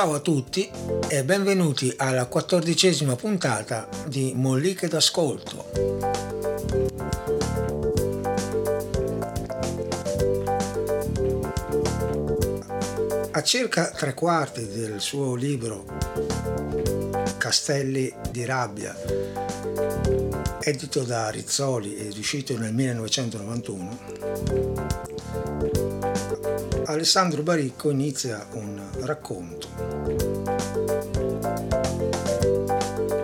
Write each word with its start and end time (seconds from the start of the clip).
Ciao 0.00 0.14
a 0.14 0.20
tutti 0.20 0.66
e 1.08 1.24
benvenuti 1.24 1.92
alla 1.98 2.24
quattordicesima 2.24 3.16
puntata 3.16 3.86
di 4.06 4.32
Molliche 4.34 4.88
d'ascolto. 4.88 5.70
A 13.30 13.42
circa 13.42 13.90
tre 13.90 14.14
quarti 14.14 14.68
del 14.68 15.02
suo 15.02 15.34
libro 15.34 15.84
Castelli 17.36 18.10
di 18.30 18.46
rabbia, 18.46 18.96
edito 20.60 21.02
da 21.02 21.28
Rizzoli 21.28 21.96
ed 21.96 22.16
uscito 22.16 22.56
nel 22.56 22.72
1991, 22.72 23.98
Alessandro 26.90 27.44
Baricco 27.44 27.90
inizia 27.90 28.44
un 28.54 28.82
racconto. 29.02 29.68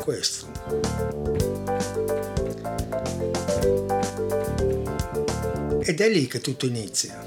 Questo. 0.00 0.47
Ed 5.83 6.00
è 6.00 6.08
lì 6.08 6.28
che 6.28 6.41
tutto 6.41 6.67
inizia. 6.67 7.25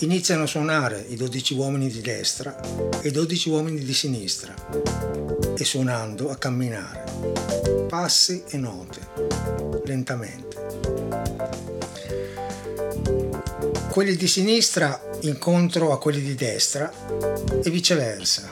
Iniziano 0.00 0.42
a 0.42 0.46
suonare 0.46 1.04
i 1.08 1.14
dodici 1.14 1.54
uomini 1.54 1.88
di 1.88 2.00
destra 2.00 2.60
e 3.00 3.08
i 3.08 3.12
dodici 3.12 3.48
uomini 3.48 3.84
di 3.84 3.94
sinistra 3.94 4.52
e 5.56 5.64
suonando 5.64 6.30
a 6.30 6.36
camminare, 6.36 7.04
passi 7.88 8.42
e 8.48 8.56
note, 8.56 8.98
lentamente. 9.84 10.63
Quelli 13.94 14.16
di 14.16 14.26
sinistra 14.26 15.00
incontro 15.20 15.92
a 15.92 16.00
quelli 16.00 16.20
di 16.20 16.34
destra 16.34 16.92
e 17.62 17.70
viceversa. 17.70 18.50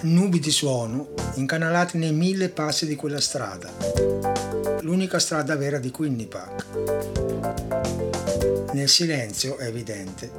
Nubi 0.00 0.40
di 0.40 0.50
suono 0.50 1.08
incanalati 1.34 1.98
nei 1.98 2.14
mille 2.14 2.48
passi 2.48 2.86
di 2.86 2.96
quella 2.96 3.20
strada, 3.20 3.70
l'unica 4.80 5.18
strada 5.18 5.56
vera 5.56 5.78
di 5.78 5.90
Quinnipiac. 5.90 6.64
Nel 8.72 8.88
silenzio 8.88 9.58
è 9.58 9.66
evidente. 9.66 10.30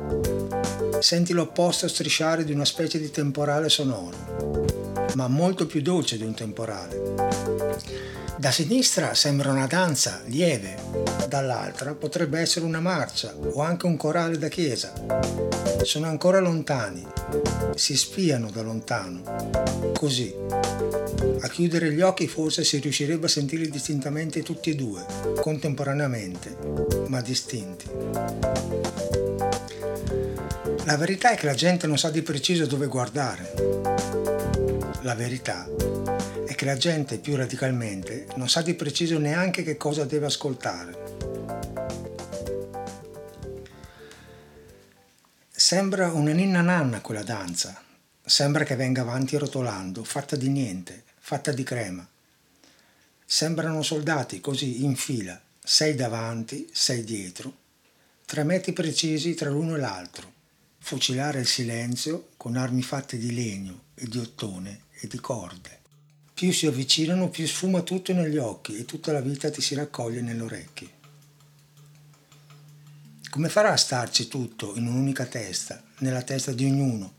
Senti 0.97 1.31
l'opposto 1.31 1.88
strisciare 1.88 2.44
di 2.44 2.51
una 2.51 2.66
specie 2.66 2.99
di 2.99 3.11
temporale 3.11 3.69
sonoro, 3.69 5.05
ma 5.13 5.28
molto 5.28 5.67
più 5.67 5.84
dolce 5.84 6.17
di 6.17 6.23
un 6.23 6.34
temporale. 6.34 8.09
Da 8.39 8.51
sinistra 8.51 9.16
sembra 9.16 9.51
una 9.51 9.67
danza 9.67 10.22
lieve, 10.27 10.77
dall'altra 11.27 11.94
potrebbe 11.94 12.39
essere 12.39 12.63
una 12.63 12.79
marcia 12.79 13.35
o 13.35 13.59
anche 13.59 13.85
un 13.85 13.97
corale 13.97 14.38
da 14.38 14.47
chiesa. 14.47 14.94
Sono 15.83 16.07
ancora 16.07 16.39
lontani, 16.39 17.05
si 17.75 17.97
spiano 17.97 18.49
da 18.49 18.61
lontano. 18.61 19.91
Così. 19.94 20.33
A 21.41 21.49
chiudere 21.49 21.91
gli 21.91 21.99
occhi 21.99 22.29
forse 22.29 22.63
si 22.63 22.78
riuscirebbe 22.78 23.25
a 23.25 23.29
sentirli 23.29 23.69
distintamente 23.69 24.41
tutti 24.41 24.69
e 24.69 24.75
due, 24.75 25.03
contemporaneamente, 25.41 26.55
ma 27.07 27.19
distinti. 27.19 27.88
La 30.85 30.95
verità 30.95 31.31
è 31.31 31.35
che 31.35 31.45
la 31.45 31.55
gente 31.55 31.88
non 31.88 31.97
sa 31.97 32.09
di 32.09 32.22
preciso 32.22 32.66
dove 32.66 32.88
guardare. 32.88 33.51
La 35.01 35.16
verità 35.16 35.67
è 36.45 36.55
che 36.55 36.66
la 36.66 36.77
gente 36.77 37.19
più 37.19 37.35
radicalmente 37.35 38.27
non 38.35 38.50
sa 38.50 38.61
di 38.61 38.73
preciso 38.73 39.17
neanche 39.17 39.63
che 39.63 39.77
cosa 39.77 40.05
deve 40.05 40.25
ascoltare. 40.27 41.17
Sembra 45.49 46.11
una 46.11 46.31
ninna 46.31 46.61
nanna 46.61 47.01
quella 47.01 47.22
danza, 47.22 47.79
sembra 48.23 48.63
che 48.63 48.75
venga 48.75 49.01
avanti 49.01 49.38
rotolando, 49.38 50.03
fatta 50.03 50.35
di 50.35 50.49
niente, 50.49 51.03
fatta 51.19 51.51
di 51.51 51.63
crema. 51.63 52.07
Sembrano 53.25 53.83
soldati 53.83 54.39
così 54.39 54.83
in 54.83 54.95
fila, 54.95 55.39
sei 55.61 55.94
davanti, 55.94 56.69
sei 56.72 57.03
dietro, 57.03 57.53
tre 58.25 58.44
metri 58.44 58.73
precisi 58.73 59.35
tra 59.35 59.49
l'uno 59.49 59.75
e 59.75 59.79
l'altro, 59.79 60.31
fucilare 60.79 61.41
il 61.41 61.47
silenzio 61.47 62.29
con 62.38 62.55
armi 62.55 62.81
fatte 62.81 63.17
di 63.17 63.33
legno 63.33 63.83
e 63.94 64.07
di 64.07 64.17
ottone 64.17 64.85
e 64.99 65.07
di 65.07 65.19
corde. 65.19 65.78
Più 66.39 66.53
si 66.53 66.67
avvicinano, 66.67 67.27
più 67.27 67.45
sfuma 67.45 67.81
tutto 67.81 68.13
negli 68.13 68.38
occhi 68.38 68.77
e 68.77 68.85
tutta 68.85 69.11
la 69.11 69.19
vita 69.19 69.51
ti 69.51 69.59
si 69.59 69.75
raccoglie 69.75 70.22
nelle 70.22 70.41
orecchie. 70.41 70.89
Come 73.29 73.50
farà 73.50 73.73
a 73.73 73.75
starci 73.75 74.29
tutto 74.29 74.73
in 74.78 74.88
un'unica 74.88 75.25
testa, 75.25 75.83
nella 75.97 76.22
testa 76.22 76.53
di 76.53 76.63
ognuno, 76.63 77.16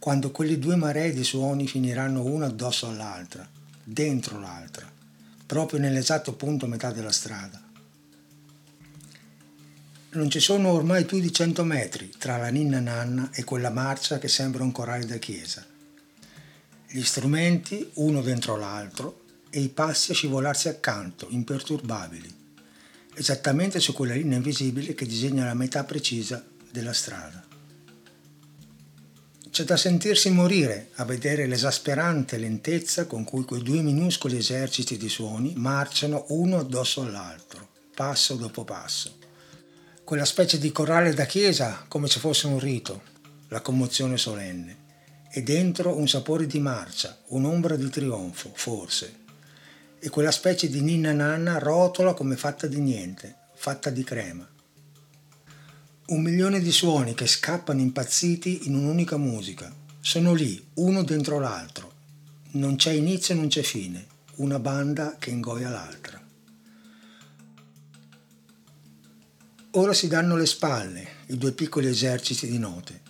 quando 0.00 0.32
quelle 0.32 0.58
due 0.58 0.74
maree 0.74 1.12
di 1.12 1.22
suoni 1.22 1.68
finiranno 1.68 2.24
una 2.24 2.46
addosso 2.46 2.88
all'altra, 2.88 3.48
dentro 3.84 4.40
l'altra, 4.40 4.90
proprio 5.46 5.78
nell'esatto 5.78 6.32
punto 6.32 6.64
a 6.64 6.68
metà 6.68 6.90
della 6.90 7.12
strada? 7.12 7.62
Non 10.10 10.28
ci 10.28 10.40
sono 10.40 10.70
ormai 10.70 11.04
più 11.04 11.20
di 11.20 11.32
cento 11.32 11.62
metri 11.62 12.12
tra 12.18 12.36
la 12.36 12.48
ninna 12.48 12.80
nanna 12.80 13.30
e 13.32 13.44
quella 13.44 13.70
marcia 13.70 14.18
che 14.18 14.26
sembra 14.26 14.64
un 14.64 14.72
corale 14.72 15.06
da 15.06 15.18
chiesa 15.18 15.74
gli 16.88 17.02
strumenti 17.02 17.90
uno 17.94 18.22
dentro 18.22 18.56
l'altro 18.56 19.22
e 19.50 19.60
i 19.60 19.68
passi 19.68 20.12
a 20.12 20.14
scivolarsi 20.14 20.68
accanto, 20.68 21.26
imperturbabili, 21.30 22.32
esattamente 23.14 23.80
su 23.80 23.92
quella 23.92 24.14
linea 24.14 24.36
invisibile 24.36 24.94
che 24.94 25.06
disegna 25.06 25.44
la 25.44 25.54
metà 25.54 25.82
precisa 25.84 26.44
della 26.70 26.92
strada. 26.92 27.44
C'è 29.50 29.64
da 29.64 29.76
sentirsi 29.76 30.30
morire 30.30 30.90
a 30.96 31.04
vedere 31.04 31.46
l'esasperante 31.46 32.36
lentezza 32.36 33.06
con 33.06 33.24
cui 33.24 33.44
quei 33.44 33.62
due 33.62 33.80
minuscoli 33.80 34.36
eserciti 34.36 34.96
di 34.96 35.08
suoni 35.08 35.54
marciano 35.56 36.26
uno 36.28 36.58
addosso 36.58 37.02
all'altro, 37.02 37.70
passo 37.94 38.34
dopo 38.34 38.64
passo. 38.64 39.16
Quella 40.04 40.26
specie 40.26 40.58
di 40.58 40.70
corale 40.70 41.14
da 41.14 41.24
chiesa 41.24 41.84
come 41.88 42.06
se 42.06 42.20
fosse 42.20 42.46
un 42.46 42.58
rito, 42.58 43.02
la 43.48 43.62
commozione 43.62 44.18
solenne 44.18 44.84
e 45.36 45.42
dentro 45.42 45.94
un 45.94 46.08
sapore 46.08 46.46
di 46.46 46.58
marcia, 46.60 47.18
un'ombra 47.26 47.76
di 47.76 47.90
trionfo, 47.90 48.52
forse. 48.54 49.16
E 49.98 50.08
quella 50.08 50.30
specie 50.30 50.70
di 50.70 50.80
ninna 50.80 51.12
nanna 51.12 51.58
rotola 51.58 52.14
come 52.14 52.38
fatta 52.38 52.66
di 52.66 52.80
niente, 52.80 53.36
fatta 53.54 53.90
di 53.90 54.02
crema. 54.02 54.48
Un 56.06 56.22
milione 56.22 56.60
di 56.60 56.72
suoni 56.72 57.12
che 57.12 57.26
scappano 57.26 57.82
impazziti 57.82 58.66
in 58.66 58.76
un'unica 58.76 59.18
musica. 59.18 59.70
Sono 60.00 60.32
lì, 60.32 60.68
uno 60.76 61.02
dentro 61.02 61.38
l'altro. 61.38 61.92
Non 62.52 62.76
c'è 62.76 62.92
inizio 62.92 63.34
e 63.34 63.36
non 63.36 63.48
c'è 63.48 63.60
fine. 63.60 64.06
Una 64.36 64.58
banda 64.58 65.16
che 65.18 65.28
ingoia 65.28 65.68
l'altra. 65.68 66.18
Ora 69.72 69.92
si 69.92 70.08
danno 70.08 70.34
le 70.34 70.46
spalle, 70.46 71.06
i 71.26 71.36
due 71.36 71.52
piccoli 71.52 71.88
eserciti 71.88 72.48
di 72.48 72.58
note. 72.58 73.05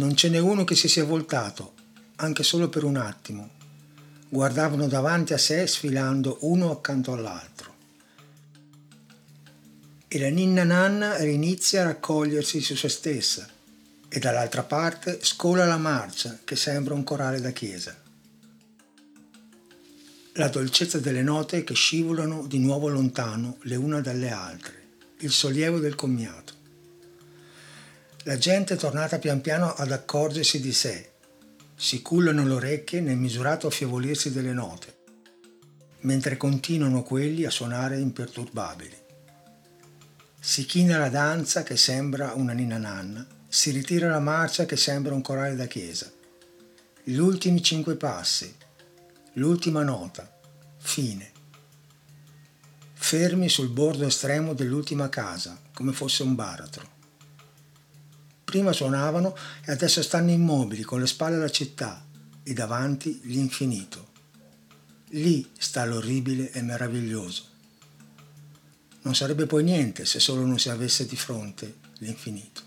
Non 0.00 0.16
ce 0.16 0.30
n'è 0.30 0.38
uno 0.38 0.64
che 0.64 0.76
si 0.76 0.88
sia 0.88 1.04
voltato, 1.04 1.74
anche 2.16 2.42
solo 2.42 2.70
per 2.70 2.84
un 2.84 2.96
attimo. 2.96 3.50
Guardavano 4.30 4.88
davanti 4.88 5.34
a 5.34 5.38
sé 5.38 5.66
sfilando 5.66 6.38
uno 6.40 6.70
accanto 6.70 7.12
all'altro. 7.12 7.74
E 10.08 10.18
la 10.18 10.30
ninna 10.30 10.64
nanna 10.64 11.18
rinizia 11.18 11.82
a 11.82 11.84
raccogliersi 11.84 12.62
su 12.62 12.76
se 12.76 12.88
stessa 12.88 13.46
e 14.08 14.18
dall'altra 14.18 14.62
parte 14.62 15.18
scola 15.20 15.66
la 15.66 15.76
marcia 15.76 16.38
che 16.44 16.56
sembra 16.56 16.94
un 16.94 17.04
corale 17.04 17.42
da 17.42 17.50
chiesa. 17.50 17.94
La 20.32 20.48
dolcezza 20.48 20.98
delle 20.98 21.22
note 21.22 21.62
che 21.62 21.74
scivolano 21.74 22.46
di 22.46 22.58
nuovo 22.58 22.88
lontano 22.88 23.58
le 23.64 23.76
una 23.76 24.00
dalle 24.00 24.30
altre, 24.30 24.86
il 25.18 25.30
sollievo 25.30 25.78
del 25.78 25.94
commiato. 25.94 26.59
La 28.24 28.36
gente 28.36 28.74
è 28.74 28.76
tornata 28.76 29.18
pian 29.18 29.40
piano 29.40 29.72
ad 29.72 29.90
accorgersi 29.90 30.60
di 30.60 30.74
sé, 30.74 31.12
si 31.74 32.02
cullano 32.02 32.44
le 32.44 32.52
orecchie 32.52 33.00
nel 33.00 33.16
misurato 33.16 33.66
affievolirsi 33.66 34.30
delle 34.30 34.52
note, 34.52 34.98
mentre 36.00 36.36
continuano 36.36 37.02
quelli 37.02 37.46
a 37.46 37.50
suonare 37.50 37.98
imperturbabili. 37.98 38.94
Si 40.38 40.66
china 40.66 40.98
la 40.98 41.08
danza 41.08 41.62
che 41.62 41.78
sembra 41.78 42.34
una 42.34 42.52
nina 42.52 42.76
nanna, 42.76 43.26
si 43.48 43.70
ritira 43.70 44.10
la 44.10 44.20
marcia 44.20 44.66
che 44.66 44.76
sembra 44.76 45.14
un 45.14 45.22
corale 45.22 45.56
da 45.56 45.66
chiesa. 45.66 46.12
Gli 47.02 47.16
ultimi 47.16 47.62
cinque 47.62 47.96
passi, 47.96 48.54
l'ultima 49.34 49.82
nota, 49.82 50.30
fine. 50.76 51.32
Fermi 52.92 53.48
sul 53.48 53.70
bordo 53.70 54.04
estremo 54.04 54.52
dell'ultima 54.52 55.08
casa, 55.08 55.58
come 55.72 55.92
fosse 55.92 56.22
un 56.22 56.34
baratro. 56.34 56.98
Prima 58.50 58.72
suonavano 58.72 59.36
e 59.64 59.70
adesso 59.70 60.02
stanno 60.02 60.32
immobili 60.32 60.82
con 60.82 60.98
le 60.98 61.06
spalle 61.06 61.36
alla 61.36 61.52
città 61.52 62.04
e 62.42 62.52
davanti 62.52 63.20
l'infinito. 63.22 64.08
Lì 65.10 65.48
sta 65.56 65.84
l'orribile 65.84 66.50
e 66.50 66.60
meraviglioso. 66.60 67.44
Non 69.02 69.14
sarebbe 69.14 69.46
poi 69.46 69.62
niente 69.62 70.04
se 70.04 70.18
solo 70.18 70.44
non 70.44 70.58
si 70.58 70.68
avesse 70.68 71.06
di 71.06 71.14
fronte 71.14 71.76
l'infinito. 71.98 72.62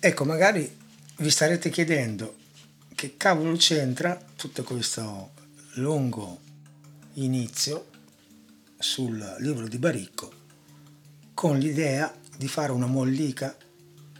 Ecco, 0.00 0.24
magari 0.24 0.76
vi 1.18 1.30
starete 1.30 1.70
chiedendo 1.70 2.36
che 2.96 3.16
cavolo 3.16 3.54
c'entra 3.54 4.20
tutto 4.34 4.64
questo 4.64 5.30
lungo 5.74 6.40
inizio 7.12 7.90
sul 8.76 9.36
libro 9.38 9.68
di 9.68 9.78
Baricco 9.78 10.42
con 11.44 11.58
l'idea 11.58 12.10
di 12.36 12.48
fare 12.48 12.72
una 12.72 12.86
mollica 12.86 13.56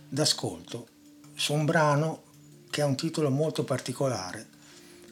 d'ascolto 0.09 0.89
su 1.35 1.53
un 1.53 1.65
brano 1.65 2.23
che 2.71 2.83
ha 2.83 2.87
un 2.87 2.97
titolo 2.97 3.31
molto 3.31 3.65
particolare 3.65 4.49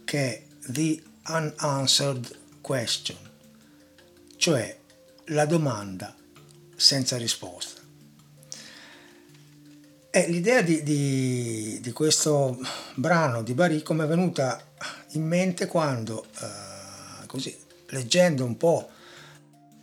che 0.05 0.19
è 0.19 0.43
The 0.67 1.03
Unanswered 1.29 2.39
Question, 2.61 3.19
cioè 4.37 4.79
la 5.27 5.47
domanda 5.47 6.15
senza 6.77 7.17
risposta. 7.17 7.81
E 10.11 10.29
l'idea 10.29 10.61
di, 10.61 10.83
di, 10.83 11.81
di, 11.81 11.93
questo 11.93 12.61
brano 12.95 13.43
di 13.43 13.55
Baricco 13.55 13.95
mi 13.95 14.03
è 14.03 14.07
venuta 14.07 14.63
in 15.13 15.27
mente 15.27 15.67
quando, 15.67 16.27
eh, 16.41 17.27
così, 17.27 17.57
leggendo 17.87 18.45
un 18.45 18.57
po' 18.57 18.91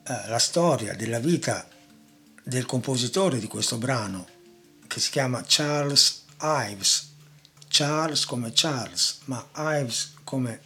eh, 0.03 0.27
la 0.27 0.37
storia 0.37 0.93
della 0.93 1.19
vita 1.19 1.67
del 2.43 2.65
compositore 2.65 3.39
di 3.39 3.47
questo 3.47 3.77
brano, 3.77 4.27
che 4.87 4.99
si 4.99 5.11
chiama 5.11 5.43
Charles 5.45 6.25
Ives, 6.41 7.13
Charles 7.67 8.25
come 8.25 8.51
Charles, 8.53 9.19
ma 9.25 9.47
Ives 9.55 10.13
come 10.23 10.61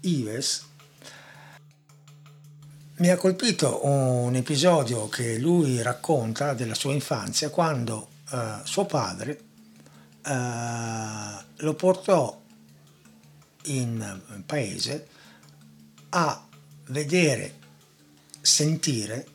Ives, 0.00 0.64
mi 2.98 3.10
ha 3.10 3.16
colpito 3.16 3.84
un 3.84 4.34
episodio 4.34 5.08
che 5.08 5.38
lui 5.38 5.82
racconta 5.82 6.54
della 6.54 6.74
sua 6.74 6.94
infanzia 6.94 7.50
quando 7.50 8.08
uh, 8.30 8.64
suo 8.64 8.86
padre 8.86 9.40
uh, 10.24 11.44
lo 11.56 11.74
portò 11.74 12.40
in 13.64 14.42
paese 14.46 15.08
a 16.10 16.46
vedere, 16.86 17.58
sentire 18.40 19.26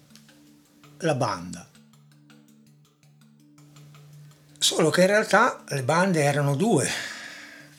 la 1.02 1.16
banda. 1.16 1.68
Solo 4.58 4.90
che 4.90 5.02
in 5.02 5.08
realtà 5.08 5.64
le 5.70 5.84
bande 5.84 6.22
erano 6.24 6.56
due 6.56 6.88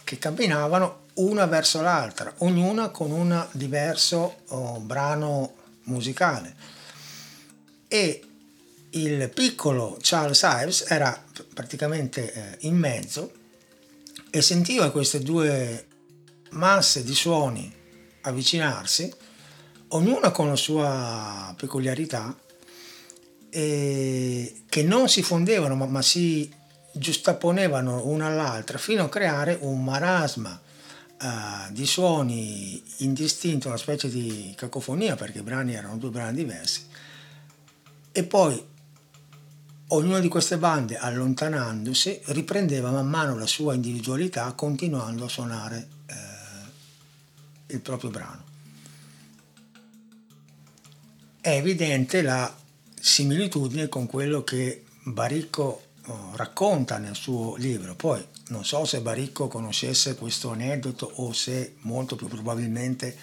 che 0.05 0.19
camminavano 0.19 1.01
una 1.15 1.47
verso 1.47 1.81
l'altra, 1.81 2.33
ognuna 2.39 2.89
con 2.89 3.11
un 3.11 3.47
diverso 3.53 4.43
oh, 4.49 4.81
brano 4.81 5.55
musicale. 5.85 6.55
E 7.89 8.23
il 8.91 9.31
piccolo 9.31 9.97
Charles 10.01 10.43
Ives 10.43 10.85
era 10.89 11.23
praticamente 11.55 12.33
eh, 12.33 12.57
in 12.67 12.77
mezzo 12.77 13.33
e 14.31 14.43
sentiva 14.43 14.91
queste 14.91 15.21
due 15.21 15.87
masse 16.51 17.03
di 17.05 17.15
suoni 17.15 17.73
avvicinarsi, 18.23 19.13
ognuna 19.89 20.31
con 20.31 20.49
la 20.49 20.57
sua 20.57 21.55
peculiarità, 21.57 22.37
e 23.55 24.63
che 24.67 24.83
non 24.83 25.09
si 25.09 25.23
fondevano 25.23 25.75
ma, 25.75 25.85
ma 25.87 26.01
si 26.01 26.51
giustapponevano 26.91 28.07
una 28.07 28.27
all'altra 28.27 28.79
fino 28.79 29.05
a 29.05 29.09
creare 29.11 29.59
un 29.61 29.85
marasma 29.85 30.59
uh, 31.21 31.71
di 31.71 31.85
suoni 31.85 32.83
indistinto, 32.99 33.69
una 33.69 33.77
specie 33.77 34.09
di 34.09 34.55
cacofonia 34.57 35.17
perché 35.17 35.41
i 35.41 35.43
brani 35.43 35.75
erano 35.75 35.99
due 35.99 36.11
brani 36.11 36.37
diversi. 36.37 36.87
E 38.11 38.25
poi 38.25 38.71
Ognuna 39.95 40.21
di 40.21 40.29
queste 40.29 40.57
bande, 40.57 40.97
allontanandosi, 40.97 42.23
riprendeva 42.29 42.91
man 42.91 43.07
mano 43.07 43.37
la 43.37 43.47
sua 43.47 43.75
individualità 43.75 44.51
continuando 44.53 45.27
a 45.27 45.29
suonare 45.29 45.89
eh, 46.07 47.75
il 47.75 47.81
proprio 47.81 48.09
brano. 48.09 48.43
È 51.43 51.51
evidente 51.51 52.23
la 52.23 52.51
similitudine 53.03 53.89
con 53.89 54.07
quello 54.07 54.45
che 54.45 54.85
Baricco 55.03 55.83
oh, 56.07 56.31
racconta 56.37 56.99
nel 56.99 57.17
suo 57.17 57.57
libro. 57.57 57.97
Poi 57.97 58.25
non 58.49 58.65
so 58.65 58.85
se 58.85 59.01
Baricco 59.01 59.49
conoscesse 59.49 60.15
questo 60.15 60.51
aneddoto 60.51 61.11
o 61.17 61.33
se 61.33 61.75
molto 61.81 62.15
più 62.15 62.29
probabilmente 62.29 63.17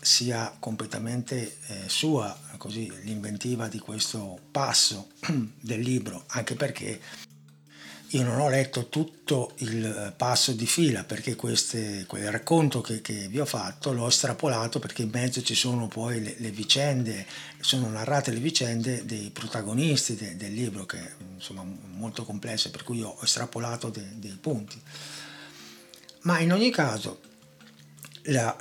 sia 0.00 0.56
completamente 0.58 1.58
eh, 1.66 1.88
sua 1.88 2.34
così, 2.56 2.90
l'inventiva 3.02 3.68
di 3.68 3.78
questo 3.78 4.38
passo 4.50 5.08
del 5.60 5.80
libro, 5.80 6.24
anche 6.28 6.54
perché 6.54 6.98
io 8.12 8.22
non 8.24 8.40
ho 8.40 8.48
letto 8.48 8.88
tutto 8.88 9.52
il 9.58 10.12
passo 10.16 10.52
di 10.52 10.66
fila 10.66 11.04
perché 11.04 11.36
queste, 11.36 12.04
quel 12.06 12.30
racconto 12.30 12.80
che, 12.80 13.00
che, 13.00 13.28
vi 13.28 13.38
ho 13.38 13.44
fatto 13.44 13.92
l'ho 13.92 14.08
estrapolato 14.08 14.78
perché 14.78 15.02
in 15.02 15.10
mezzo 15.12 15.42
ci 15.42 15.54
sono 15.54 15.86
poi 15.86 16.20
le, 16.20 16.34
le 16.38 16.50
vicende, 16.50 17.24
sono 17.60 17.88
narrate 17.88 18.32
le 18.32 18.40
vicende 18.40 19.04
dei 19.04 19.30
protagonisti 19.30 20.16
de, 20.16 20.36
del 20.36 20.52
libro 20.52 20.86
che 20.86 20.98
insomma 21.34 21.62
molto 21.62 22.24
complesse 22.24 22.70
per 22.70 22.82
cui 22.82 23.00
ho 23.02 23.16
estrapolato 23.22 23.90
de, 23.90 24.04
dei 24.14 24.36
punti. 24.40 24.80
Ma 26.22 26.40
in 26.40 26.52
ogni 26.52 26.70
caso 26.70 27.20
la, 28.24 28.56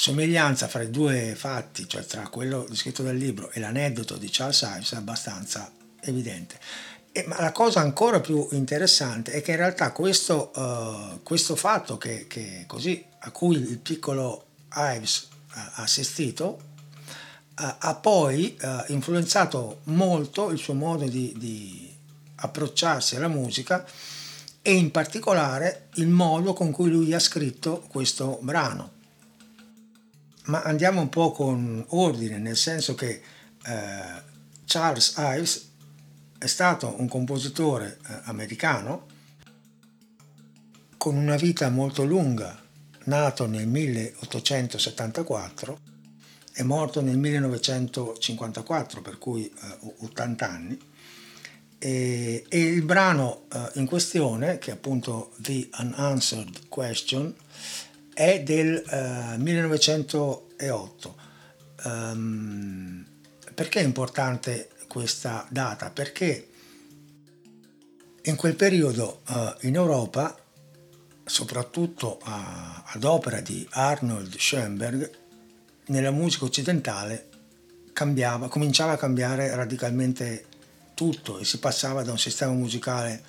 somiglianza 0.00 0.66
fra 0.66 0.80
i 0.80 0.90
due 0.90 1.34
fatti, 1.36 1.86
cioè 1.86 2.02
tra 2.06 2.26
quello 2.28 2.64
descritto 2.66 3.02
dal 3.02 3.16
libro 3.16 3.50
e 3.50 3.60
l'aneddoto 3.60 4.16
di 4.16 4.30
Charles 4.30 4.62
Ives, 4.62 4.92
è 4.92 4.96
abbastanza 4.96 5.70
evidente. 6.00 6.58
E, 7.12 7.24
ma 7.26 7.40
la 7.40 7.50
cosa 7.50 7.80
ancora 7.80 8.20
più 8.20 8.46
interessante 8.52 9.32
è 9.32 9.42
che 9.42 9.50
in 9.50 9.56
realtà 9.56 9.90
questo, 9.92 10.52
uh, 10.54 11.22
questo 11.22 11.56
fatto 11.56 11.98
che, 11.98 12.26
che 12.28 12.64
così, 12.66 13.04
a 13.20 13.30
cui 13.30 13.56
il 13.56 13.78
piccolo 13.78 14.44
Ives 14.74 15.28
ha 15.48 15.72
assistito 15.82 16.44
uh, 17.58 17.74
ha 17.78 17.94
poi 17.96 18.56
uh, 18.60 18.92
influenzato 18.92 19.80
molto 19.84 20.50
il 20.50 20.58
suo 20.58 20.74
modo 20.74 21.04
di, 21.06 21.34
di 21.36 21.92
approcciarsi 22.36 23.16
alla 23.16 23.28
musica 23.28 23.84
e 24.62 24.72
in 24.72 24.90
particolare 24.90 25.88
il 25.94 26.08
modo 26.08 26.52
con 26.52 26.70
cui 26.70 26.90
lui 26.90 27.12
ha 27.12 27.18
scritto 27.18 27.84
questo 27.88 28.38
brano. 28.42 28.98
Ma 30.44 30.62
andiamo 30.62 31.00
un 31.00 31.08
po' 31.08 31.32
con 31.32 31.84
ordine, 31.88 32.38
nel 32.38 32.56
senso 32.56 32.94
che 32.94 33.22
eh, 33.64 34.22
Charles 34.64 35.14
Ives 35.16 35.69
è 36.40 36.46
stato 36.46 36.94
un 36.96 37.06
compositore 37.06 37.98
eh, 38.08 38.20
americano 38.22 39.06
con 40.96 41.14
una 41.14 41.36
vita 41.36 41.68
molto 41.68 42.02
lunga, 42.02 42.58
nato 43.04 43.46
nel 43.46 43.66
1874 43.66 45.78
e 46.54 46.62
morto 46.62 47.02
nel 47.02 47.18
1954, 47.18 49.02
per 49.02 49.18
cui 49.18 49.44
eh, 49.44 49.52
80 49.98 50.48
anni. 50.48 50.78
E, 51.78 52.46
il 52.48 52.82
brano 52.84 53.42
eh, 53.52 53.72
in 53.74 53.84
questione, 53.84 54.56
che 54.56 54.70
è 54.70 54.74
appunto 54.74 55.32
The 55.36 55.68
Unanswered 55.78 56.68
Question, 56.68 57.34
è 58.14 58.42
del 58.42 58.82
uh, 58.86 59.34
eh, 59.34 59.36
1908. 59.36 61.16
Um, 61.84 61.84
ehm, 61.84 63.04
perché 63.54 63.80
è 63.80 63.84
importante 63.84 64.70
questa 64.90 65.46
data? 65.50 65.90
Perché 65.90 66.48
in 68.22 68.34
quel 68.34 68.56
periodo 68.56 69.22
uh, 69.28 69.54
in 69.60 69.76
Europa, 69.76 70.36
soprattutto 71.24 72.18
a, 72.24 72.82
ad 72.84 73.04
opera 73.04 73.40
di 73.40 73.64
Arnold 73.70 74.36
Schoenberg, 74.36 75.10
nella 75.86 76.10
musica 76.10 76.44
occidentale 76.44 77.28
cambiava, 77.92 78.48
cominciava 78.48 78.92
a 78.92 78.96
cambiare 78.96 79.54
radicalmente 79.54 80.46
tutto 80.94 81.38
e 81.38 81.44
si 81.44 81.60
passava 81.60 82.02
da 82.02 82.10
un 82.10 82.18
sistema 82.18 82.52
musicale 82.52 83.22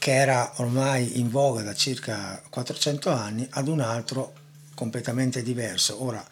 che 0.00 0.12
era 0.12 0.52
ormai 0.56 1.20
in 1.20 1.30
voga 1.30 1.62
da 1.62 1.74
circa 1.74 2.42
400 2.50 3.10
anni, 3.10 3.46
ad 3.50 3.68
un 3.68 3.80
altro 3.80 4.32
completamente 4.74 5.42
diverso. 5.42 6.02
Ora 6.02 6.24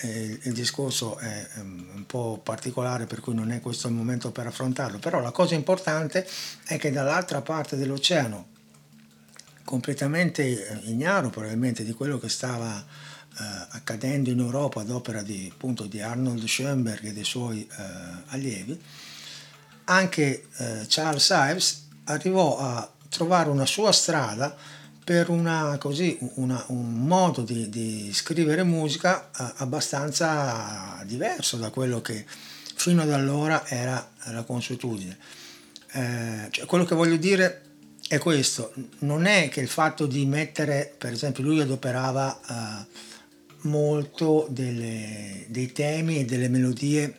eh, 0.00 0.38
il 0.42 0.52
discorso 0.52 1.18
è 1.18 1.48
um, 1.56 1.86
un 1.94 2.06
po' 2.06 2.40
particolare 2.42 3.06
per 3.06 3.20
cui 3.20 3.34
non 3.34 3.50
è 3.50 3.60
questo 3.60 3.88
il 3.88 3.94
momento 3.94 4.30
per 4.30 4.46
affrontarlo, 4.46 4.98
però 4.98 5.20
la 5.20 5.30
cosa 5.30 5.54
importante 5.54 6.26
è 6.64 6.76
che 6.76 6.90
dall'altra 6.90 7.40
parte 7.40 7.76
dell'oceano, 7.76 8.48
completamente 9.64 10.42
eh, 10.42 10.80
ignaro 10.84 11.30
probabilmente 11.30 11.84
di 11.84 11.92
quello 11.92 12.18
che 12.18 12.28
stava 12.28 12.78
eh, 12.78 13.44
accadendo 13.70 14.30
in 14.30 14.38
Europa 14.38 14.80
ad 14.80 14.90
opera 14.90 15.22
di, 15.22 15.50
appunto, 15.52 15.84
di 15.84 16.00
Arnold 16.00 16.44
Schoenberg 16.44 17.04
e 17.04 17.12
dei 17.12 17.24
suoi 17.24 17.66
eh, 17.66 17.84
allievi, 18.28 18.80
anche 19.84 20.46
eh, 20.56 20.86
Charles 20.88 21.28
Ives 21.30 21.86
arrivò 22.04 22.58
a 22.58 22.90
trovare 23.08 23.48
una 23.48 23.66
sua 23.66 23.92
strada 23.92 24.56
per 25.08 25.30
una, 25.30 25.78
così, 25.80 26.18
una, 26.34 26.62
un 26.68 27.06
modo 27.06 27.40
di, 27.40 27.70
di 27.70 28.10
scrivere 28.12 28.62
musica 28.62 29.30
eh, 29.30 29.52
abbastanza 29.56 31.02
diverso 31.06 31.56
da 31.56 31.70
quello 31.70 32.02
che 32.02 32.26
fino 32.74 33.00
ad 33.00 33.10
allora 33.10 33.66
era 33.68 34.06
la 34.24 34.42
consuetudine. 34.42 35.16
Eh, 35.92 36.48
cioè, 36.50 36.66
quello 36.66 36.84
che 36.84 36.94
voglio 36.94 37.16
dire 37.16 37.62
è 38.06 38.18
questo, 38.18 38.74
non 38.98 39.24
è 39.24 39.48
che 39.48 39.62
il 39.62 39.68
fatto 39.68 40.04
di 40.04 40.26
mettere, 40.26 40.94
per 40.98 41.12
esempio 41.12 41.42
lui 41.42 41.60
adoperava 41.60 42.40
eh, 42.46 42.86
molto 43.62 44.46
delle, 44.50 45.46
dei 45.48 45.72
temi 45.72 46.18
e 46.18 46.24
delle 46.26 46.48
melodie, 46.48 47.18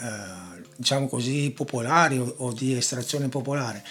eh, 0.00 0.62
diciamo 0.74 1.06
così, 1.06 1.52
popolari 1.54 2.16
o, 2.16 2.32
o, 2.38 2.52
di 2.54 2.74
estrazione 2.74 3.28
popolare, 3.28 3.84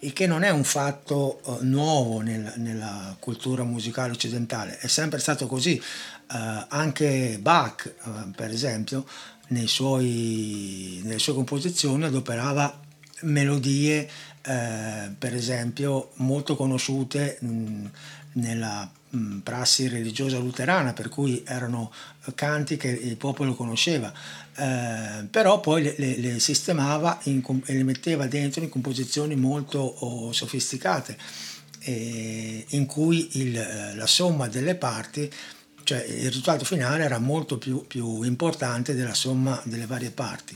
il 0.00 0.12
che 0.12 0.26
non 0.26 0.42
è 0.42 0.50
un 0.50 0.64
fatto 0.64 1.40
eh, 1.44 1.64
nuovo 1.64 2.20
nel, 2.20 2.52
nella 2.56 3.16
cultura 3.18 3.64
musicale 3.64 4.12
occidentale, 4.12 4.78
è 4.78 4.86
sempre 4.86 5.18
stato 5.18 5.46
così. 5.46 5.76
Eh, 5.76 6.66
anche 6.68 7.38
Bach, 7.40 7.86
eh, 7.86 8.10
per 8.34 8.50
esempio, 8.50 9.04
suoi, 9.66 11.00
nelle 11.04 11.18
sue 11.18 11.34
composizioni 11.34 12.04
adoperava 12.04 12.80
melodie, 13.22 14.08
per 14.40 15.34
esempio, 15.34 16.12
molto 16.16 16.56
conosciute 16.56 17.36
mh, 17.40 17.86
nella 18.32 18.90
mh, 19.10 19.38
prassi 19.38 19.88
religiosa 19.88 20.38
luterana, 20.38 20.92
per 20.92 21.08
cui 21.08 21.42
erano 21.46 21.92
canti 22.34 22.76
che 22.76 22.88
il 22.88 23.16
popolo 23.16 23.54
conosceva, 23.54 24.12
eh, 24.56 25.24
però 25.30 25.60
poi 25.60 25.82
le, 25.82 25.94
le, 25.98 26.18
le 26.18 26.38
sistemava 26.38 27.18
in, 27.24 27.42
e 27.64 27.74
le 27.74 27.84
metteva 27.84 28.26
dentro 28.26 28.62
in 28.62 28.68
composizioni 28.68 29.34
molto 29.36 29.78
oh, 29.78 30.32
sofisticate, 30.32 31.16
eh, 31.80 32.64
in 32.68 32.86
cui 32.86 33.40
il, 33.40 33.94
la 33.94 34.06
somma 34.06 34.48
delle 34.48 34.74
parti 34.74 35.30
cioè 35.88 36.04
il 36.04 36.26
risultato 36.26 36.66
finale 36.66 37.02
era 37.02 37.18
molto 37.18 37.56
più, 37.56 37.86
più 37.86 38.22
importante 38.22 38.94
della 38.94 39.14
somma 39.14 39.58
delle 39.64 39.86
varie 39.86 40.10
parti. 40.10 40.54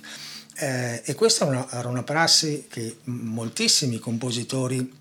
Eh, 0.57 1.01
e 1.03 1.15
questa 1.15 1.47
era 1.47 1.57
una, 1.57 1.71
era 1.71 1.89
una, 1.89 2.03
prassi 2.03 2.67
che 2.69 2.99
moltissimi 3.05 3.99
compositori 3.99 4.93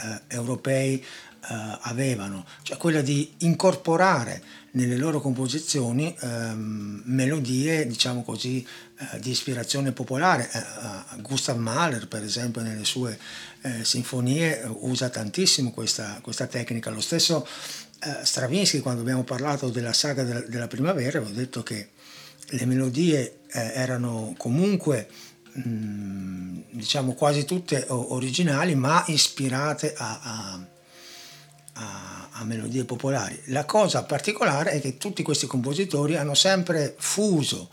eh, 0.00 0.20
europei 0.28 1.04
eh, 1.48 1.78
avevano, 1.82 2.44
cioè 2.62 2.76
quella 2.76 3.00
di 3.02 3.34
incorporare 3.38 4.42
nelle 4.72 4.96
loro 4.96 5.20
composizioni 5.20 6.14
ehm, 6.20 7.02
melodie, 7.04 7.86
diciamo 7.86 8.22
così, 8.22 8.66
eh, 8.98 9.20
di 9.20 9.30
ispirazione 9.30 9.92
popolare. 9.92 10.50
Eh, 10.52 11.20
Gustav 11.20 11.58
Mahler, 11.58 12.08
per 12.08 12.22
esempio, 12.22 12.62
nelle 12.62 12.84
sue 12.84 13.18
eh, 13.62 13.84
sinfonie 13.84 14.64
usa 14.80 15.08
tantissimo 15.10 15.72
questa, 15.72 16.18
questa 16.22 16.46
tecnica. 16.46 16.90
Lo 16.90 17.00
stesso 17.00 17.46
Stravinsky, 18.22 18.80
quando 18.80 19.00
abbiamo 19.00 19.22
parlato 19.22 19.70
della 19.70 19.94
saga 19.94 20.24
della, 20.24 20.40
della 20.40 20.66
primavera, 20.66 21.18
avevo 21.18 21.32
detto 21.32 21.62
che 21.62 21.88
le 22.48 22.66
melodie 22.66 23.40
eh, 23.50 23.72
erano 23.74 24.34
comunque 24.36 25.08
mm, 25.66 26.60
diciamo 26.70 27.14
quasi 27.14 27.44
tutte 27.44 27.86
originali 27.88 28.74
ma 28.74 29.04
ispirate 29.06 29.94
a, 29.96 30.20
a, 30.22 30.66
a, 31.74 32.28
a, 32.32 32.44
melodie 32.44 32.84
popolari. 32.84 33.40
La 33.46 33.64
cosa 33.64 34.04
particolare 34.04 34.70
è 34.70 34.80
che 34.80 34.96
tutti 34.96 35.22
questi 35.22 35.46
compositori 35.46 36.16
hanno 36.16 36.34
sempre 36.34 36.94
fuso 36.98 37.70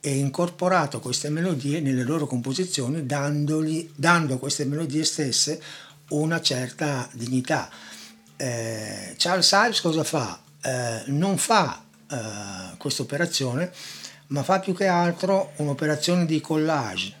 e 0.00 0.16
incorporato 0.16 1.00
queste 1.00 1.30
melodie 1.30 1.80
nelle 1.80 2.02
loro 2.02 2.26
composizioni 2.26 3.06
dandogli, 3.06 3.90
dando 3.94 4.34
a 4.34 4.38
queste 4.38 4.64
melodie 4.64 5.04
stesse 5.04 5.62
una 6.08 6.40
certa 6.40 7.08
dignità. 7.12 7.70
Eh, 8.36 9.14
Charles 9.16 9.50
Ives 9.52 9.80
cosa 9.80 10.04
fa? 10.04 10.40
Eh, 10.60 11.02
non 11.06 11.38
fa 11.38 11.84
eh, 12.10 12.76
questa 12.76 13.02
operazione 13.02 13.72
ma 14.32 14.42
fa 14.42 14.58
più 14.60 14.74
che 14.74 14.86
altro 14.86 15.52
un'operazione 15.56 16.24
di 16.24 16.40
collage 16.40 17.20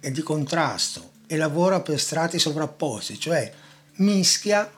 e 0.00 0.10
di 0.10 0.22
contrasto 0.22 1.12
e 1.26 1.36
lavora 1.36 1.80
per 1.80 2.00
strati 2.00 2.38
sovrapposti, 2.38 3.18
cioè 3.18 3.50
mischia 3.96 4.70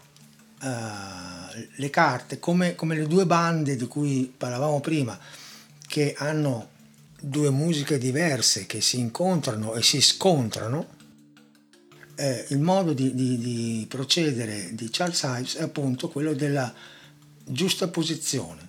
uh, 0.61 1.67
le 1.77 1.91
carte 1.91 2.39
come, 2.39 2.75
come 2.75 2.97
le 2.97 3.07
due 3.07 3.27
bande 3.27 3.77
di 3.77 3.87
cui 3.87 4.33
parlavamo 4.35 4.81
prima, 4.81 5.19
che 5.87 6.15
hanno 6.17 6.69
due 7.21 7.51
musiche 7.51 7.99
diverse 7.99 8.67
che 8.67 8.81
si 8.81 8.99
incontrano 8.99 9.75
e 9.75 9.83
si 9.83 10.01
scontrano. 10.01 10.99
Eh, 12.15 12.47
il 12.51 12.61
modo 12.61 12.93
di, 12.93 13.15
di, 13.15 13.39
di 13.39 13.87
procedere 13.89 14.75
di 14.75 14.89
Charles 14.91 15.23
Ives 15.23 15.57
è 15.57 15.63
appunto 15.63 16.09
quello 16.09 16.35
della 16.35 16.73
giusta 17.45 17.89
posizione 17.89 18.69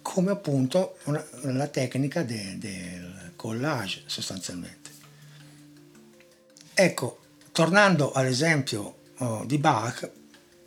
come 0.00 0.30
appunto 0.30 0.96
una, 1.04 1.22
la 1.42 1.66
tecnica 1.66 2.22
de, 2.22 2.56
del 2.56 3.32
collage 3.36 4.04
sostanzialmente. 4.06 4.90
Ecco, 6.72 7.20
tornando 7.52 8.12
all'esempio 8.12 9.00
oh, 9.18 9.44
di 9.44 9.58
Bach, 9.58 10.10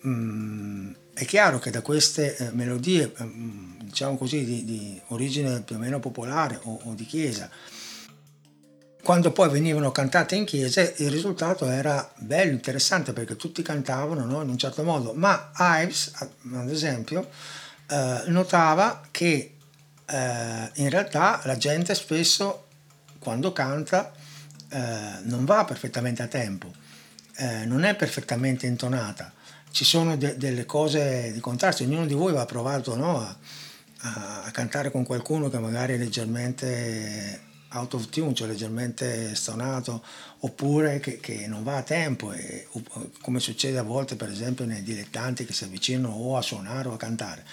mh, 0.02 0.10
mm, 0.10 0.92
è 1.14 1.26
chiaro 1.26 1.60
che 1.60 1.72
da 1.72 1.82
queste 1.82 2.36
eh, 2.38 2.50
melodie, 2.52 3.12
mh, 3.16 3.24
mm, 3.24 3.80
diciamo 3.84 4.18
così, 4.18 4.44
di, 4.44 4.66
di, 4.66 5.02
origine 5.08 5.62
più 5.62 5.76
o 5.76 5.80
meno 5.80 6.00
popolare 6.00 6.60
o, 6.64 6.80
o 6.86 6.94
di 6.94 7.06
chiesa, 7.06 7.50
quando 9.04 9.32
poi 9.32 9.50
venivano 9.50 9.92
cantate 9.92 10.36
in 10.36 10.46
chiesa 10.46 10.82
il 10.82 11.10
risultato 11.10 11.66
era 11.68 12.12
bello, 12.18 12.52
interessante 12.52 13.14
perché 13.14 13.36
tutti 13.36 13.62
cantavano 13.64 14.26
no? 14.26 14.42
in 14.42 14.50
un 14.50 14.58
certo 14.58 14.84
modo, 14.84 15.14
ma 15.14 15.52
Ives, 15.58 16.12
ad 16.54 16.70
esempio, 16.70 17.30
eh, 17.90 18.24
notava 18.28 19.02
che 19.10 19.56
eh, 20.06 20.72
in 20.76 20.90
realtà 20.90 21.42
la 21.46 21.58
gente 21.58 21.96
spesso 21.96 22.68
quando 23.20 23.52
canta 23.54 24.12
eh, 24.70 24.80
non 25.24 25.46
va 25.46 25.66
perfettamente 25.66 26.22
a 26.22 26.28
tempo, 26.28 26.72
eh, 27.38 27.66
non 27.66 27.84
è 27.84 27.96
perfettamente 27.96 28.68
intonata, 28.68 29.34
ci 29.72 29.86
sono 29.86 30.16
de- 30.18 30.38
delle 30.38 30.66
cose 30.66 31.32
di 31.32 31.40
contrasto, 31.40 31.84
ognuno 31.84 32.06
di 32.06 32.14
voi 32.14 32.34
va 32.34 32.46
provato 32.46 32.96
no, 32.96 33.20
a, 33.20 33.36
a, 34.02 34.44
a 34.44 34.52
cantare 34.52 34.92
con 34.92 35.04
qualcuno 35.04 35.50
che 35.50 35.60
magari 35.60 35.94
è 35.94 35.98
leggermente 35.98 37.50
out 37.74 37.94
of 37.94 38.10
tune, 38.10 38.34
cioè 38.34 38.48
leggermente 38.48 39.34
stonato, 39.36 40.04
oppure 40.40 41.00
che, 41.00 41.20
che 41.20 41.48
non 41.48 41.64
va 41.64 41.78
a 41.78 41.84
tempo, 41.84 42.34
e, 42.34 42.68
come 43.22 43.40
succede 43.40 43.78
a 43.78 43.84
volte 43.84 44.16
per 44.16 44.30
esempio 44.30 44.66
nei 44.66 44.84
dilettanti 44.84 45.46
che 45.46 45.54
si 45.54 45.64
avvicinano 45.64 46.14
o 46.14 46.38
a 46.38 46.42
suonare 46.42 46.90
o 46.90 46.94
a 46.94 46.98
cantare. 46.98 47.46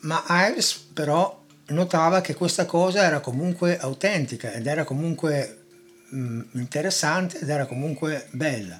Ma 0.00 0.24
Ives 0.28 0.74
però 0.92 1.44
notava 1.66 2.20
che 2.20 2.34
questa 2.34 2.66
cosa 2.66 3.02
era 3.02 3.20
comunque 3.20 3.78
autentica 3.78 4.52
ed 4.52 4.66
era 4.66 4.84
comunque 4.84 5.64
mh, 6.10 6.16
mm, 6.18 6.40
interessante 6.52 7.40
ed 7.40 7.48
era 7.48 7.66
comunque 7.66 8.28
bella. 8.30 8.78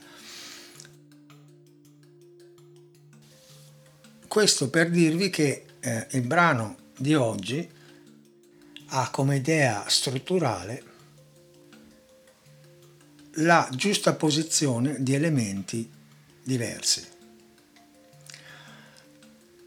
Questo 4.32 4.70
per 4.70 4.88
dirvi 4.88 5.28
che 5.28 5.66
eh, 5.80 6.06
il 6.12 6.22
brano 6.22 6.76
di 6.96 7.14
oggi 7.14 7.68
ha 8.86 9.10
come 9.10 9.36
idea 9.36 9.84
strutturale 9.88 10.82
la 13.32 13.68
giusta 13.74 14.14
posizione 14.14 15.02
di 15.02 15.12
elementi 15.12 15.86
diversi. 16.42 17.06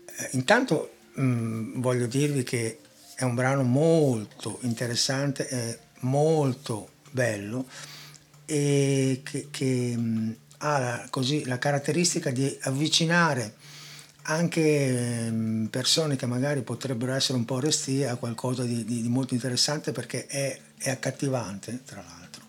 Eh, 0.08 0.30
intanto 0.32 0.96
mh, 1.14 1.22
mm, 1.22 1.82
voglio 1.82 2.08
dirvi 2.08 2.42
che 2.42 2.80
è 3.14 3.24
un 3.24 3.36
brano 3.36 3.62
molto 3.62 4.58
interessante, 4.62 5.48
è 5.48 5.80
molto 6.00 6.90
bello 7.12 7.68
e 8.46 9.22
che, 9.24 9.50
che 9.52 9.94
mh, 9.96 10.02
mm, 10.02 10.32
ha 10.58 11.06
così, 11.12 11.46
la 11.46 11.60
caratteristica 11.60 12.32
di 12.32 12.58
avvicinare 12.62 13.65
anche 14.28 15.30
mm, 15.30 15.66
persone 15.66 16.16
che 16.16 16.26
magari 16.26 16.62
potrebbero 16.62 17.14
essere 17.14 17.38
un 17.38 17.46
po' 17.46 17.60
restie 17.60 18.08
a 18.08 18.16
qualcosa 18.16 18.64
di, 18.64 18.86
di, 18.86 19.02
di 19.02 19.10
molto 19.10 19.34
interessante 19.34 19.92
perché 19.92 20.26
è, 20.28 20.60
è, 20.78 20.90
accattivante, 20.90 21.82
tra 21.86 22.04
l'altro. 22.06 22.44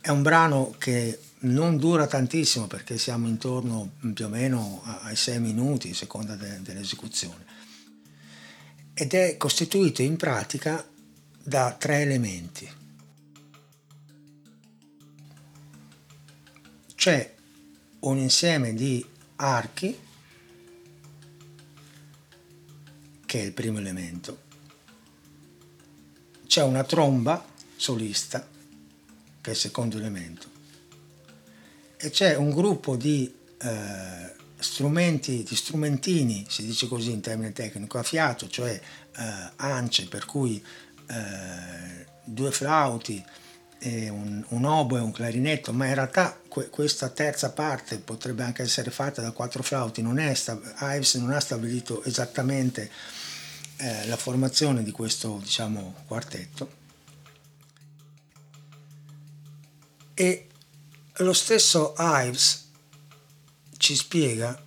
È 0.00 0.08
un 0.08 0.22
brano 0.22 0.74
che 0.78 1.18
non 1.40 1.76
dura 1.76 2.06
tantissimo 2.06 2.66
perché 2.66 2.98
siamo 2.98 3.26
intorno 3.26 3.92
più 4.12 4.26
o 4.26 4.28
meno 4.28 4.82
ai 5.02 5.16
sei 5.16 5.40
minuti, 5.40 5.90
a 5.90 5.94
seconda 5.94 6.34
de, 6.34 6.60
dell'esecuzione 6.62 7.50
ed 9.00 9.14
è 9.14 9.38
costituito 9.38 10.02
in 10.02 10.18
pratica 10.18 10.86
da 11.42 11.72
tre 11.72 12.00
elementi. 12.00 12.70
C'è 16.94 17.34
un 18.00 18.18
insieme 18.18 18.74
di 18.74 19.02
archi, 19.36 19.98
che 23.30 23.38
è 23.38 23.44
il 23.44 23.52
primo 23.52 23.78
elemento, 23.78 24.38
c'è 26.48 26.64
una 26.64 26.82
tromba 26.82 27.46
solista, 27.76 28.44
che 29.40 29.50
è 29.50 29.52
il 29.52 29.56
secondo 29.56 29.96
elemento, 29.98 30.48
e 31.96 32.10
c'è 32.10 32.34
un 32.34 32.50
gruppo 32.50 32.96
di 32.96 33.32
eh, 33.62 34.34
strumenti, 34.58 35.44
di 35.44 35.54
strumentini, 35.54 36.44
si 36.48 36.66
dice 36.66 36.88
così 36.88 37.12
in 37.12 37.20
termine 37.20 37.52
tecnico, 37.52 37.98
a 37.98 38.02
fiato, 38.02 38.48
cioè 38.48 38.72
eh, 38.72 39.50
ance, 39.54 40.08
per 40.08 40.24
cui 40.24 40.60
eh, 41.06 42.06
due 42.24 42.50
flauti, 42.50 43.24
un, 43.82 44.44
un 44.48 44.64
oboe, 44.64 44.98
un 44.98 45.12
clarinetto, 45.12 45.72
ma 45.72 45.86
in 45.86 45.94
realtà 45.94 46.38
que, 46.48 46.68
questa 46.68 47.08
terza 47.10 47.50
parte 47.52 47.98
potrebbe 47.98 48.42
anche 48.42 48.62
essere 48.62 48.90
fatta 48.90 49.22
da 49.22 49.30
quattro 49.30 49.62
flauti, 49.62 50.02
non 50.02 50.18
è 50.18 50.34
Ives 50.80 51.14
non 51.14 51.30
ha 51.30 51.40
stabilito 51.40 52.02
esattamente 52.02 52.90
eh, 53.80 54.06
la 54.06 54.16
formazione 54.16 54.82
di 54.82 54.90
questo 54.90 55.40
diciamo, 55.42 55.94
quartetto 56.06 56.78
e 60.12 60.48
lo 61.16 61.32
stesso 61.32 61.94
Ives 61.96 62.68
ci 63.78 63.96
spiega 63.96 64.62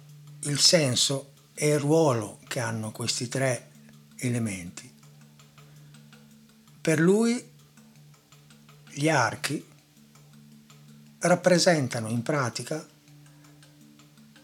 il 0.46 0.58
senso 0.60 1.34
e 1.54 1.70
il 1.70 1.80
ruolo 1.80 2.40
che 2.48 2.60
hanno 2.60 2.92
questi 2.92 3.28
tre 3.28 3.70
elementi. 4.18 4.92
Per 6.82 7.00
lui 7.00 7.52
gli 8.90 9.10
archi 9.10 9.64
rappresentano 11.20 12.10
in 12.10 12.24
pratica 12.24 12.84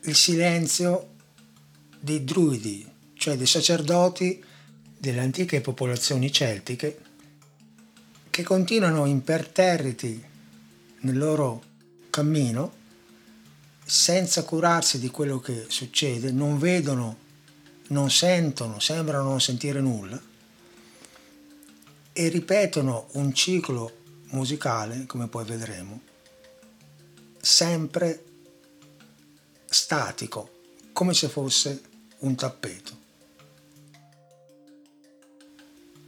il 0.03 0.15
silenzio 0.15 1.15
dei 1.99 2.23
druidi, 2.23 2.88
cioè 3.15 3.35
dei 3.35 3.47
sacerdoti 3.47 4.45
delle 5.00 5.22
antiche 5.22 5.62
popolazioni 5.62 6.29
celtiche 6.29 7.00
che 8.29 8.44
continuano 8.44 9.06
imperterriti 9.06 10.22
nel 11.00 11.18
loro 11.18 11.63
cammino 12.10 12.75
senza 13.86 14.44
curarsi 14.44 15.00
di 15.00 15.10
quello 15.10 15.39
che 15.39 15.65
succede, 15.70 16.32
non 16.32 16.60
vedono, 16.60 17.18
non 17.88 18.12
sentono, 18.12 18.79
sembrano 18.79 19.29
non 19.29 19.41
sentire 19.41 19.79
nulla 19.79 20.22
e 22.12 22.27
ripetono 22.27 23.08
un 23.13 23.34
ciclo 23.34 23.98
musicale, 24.32 25.06
come 25.06 25.27
poi 25.27 25.46
vedremo, 25.46 26.01
sempre 27.39 28.24
statico, 29.65 30.58
come 30.91 31.13
se 31.13 31.29
fosse 31.29 31.82
un 32.20 32.36
tappeto. 32.36 32.99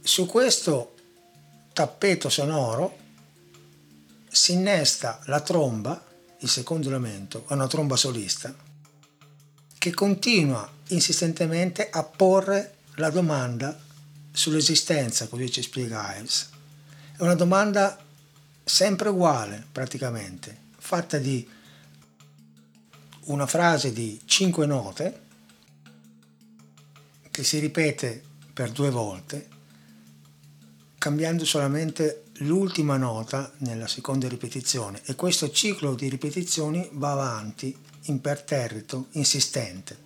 Su 0.04 0.26
questo 0.26 0.96
tappeto 1.72 2.28
sonoro 2.28 2.98
si 4.28 4.52
innesta 4.52 5.20
la 5.26 5.40
tromba, 5.40 6.04
il 6.40 6.48
secondo 6.48 6.88
elemento, 6.88 7.44
è 7.48 7.52
una 7.52 7.68
tromba 7.68 7.94
solista, 7.94 8.52
che 9.78 9.94
continua 9.94 10.68
insistentemente 10.88 11.88
a 11.88 12.02
porre 12.02 12.78
la 12.96 13.10
domanda 13.10 13.78
sull'esistenza, 14.32 15.28
così 15.28 15.52
ci 15.52 15.62
spiega 15.62 16.16
Ives. 16.16 16.50
È 17.16 17.22
una 17.22 17.36
domanda 17.36 17.96
sempre 18.64 19.08
uguale 19.08 19.64
praticamente, 19.70 20.56
fatta 20.78 21.18
di 21.18 21.48
una 23.26 23.46
frase 23.46 23.92
di 23.92 24.20
cinque 24.24 24.66
note 24.66 25.20
che 27.30 27.44
si 27.44 27.60
ripete 27.60 28.20
per 28.52 28.72
due 28.72 28.90
volte, 28.90 29.60
cambiando 31.02 31.44
solamente 31.44 32.26
l'ultima 32.42 32.96
nota 32.96 33.50
nella 33.58 33.88
seconda 33.88 34.28
ripetizione 34.28 35.00
e 35.04 35.16
questo 35.16 35.50
ciclo 35.50 35.96
di 35.96 36.08
ripetizioni 36.08 36.88
va 36.92 37.10
avanti 37.10 37.76
imperterrito, 38.02 39.06
insistente. 39.14 39.96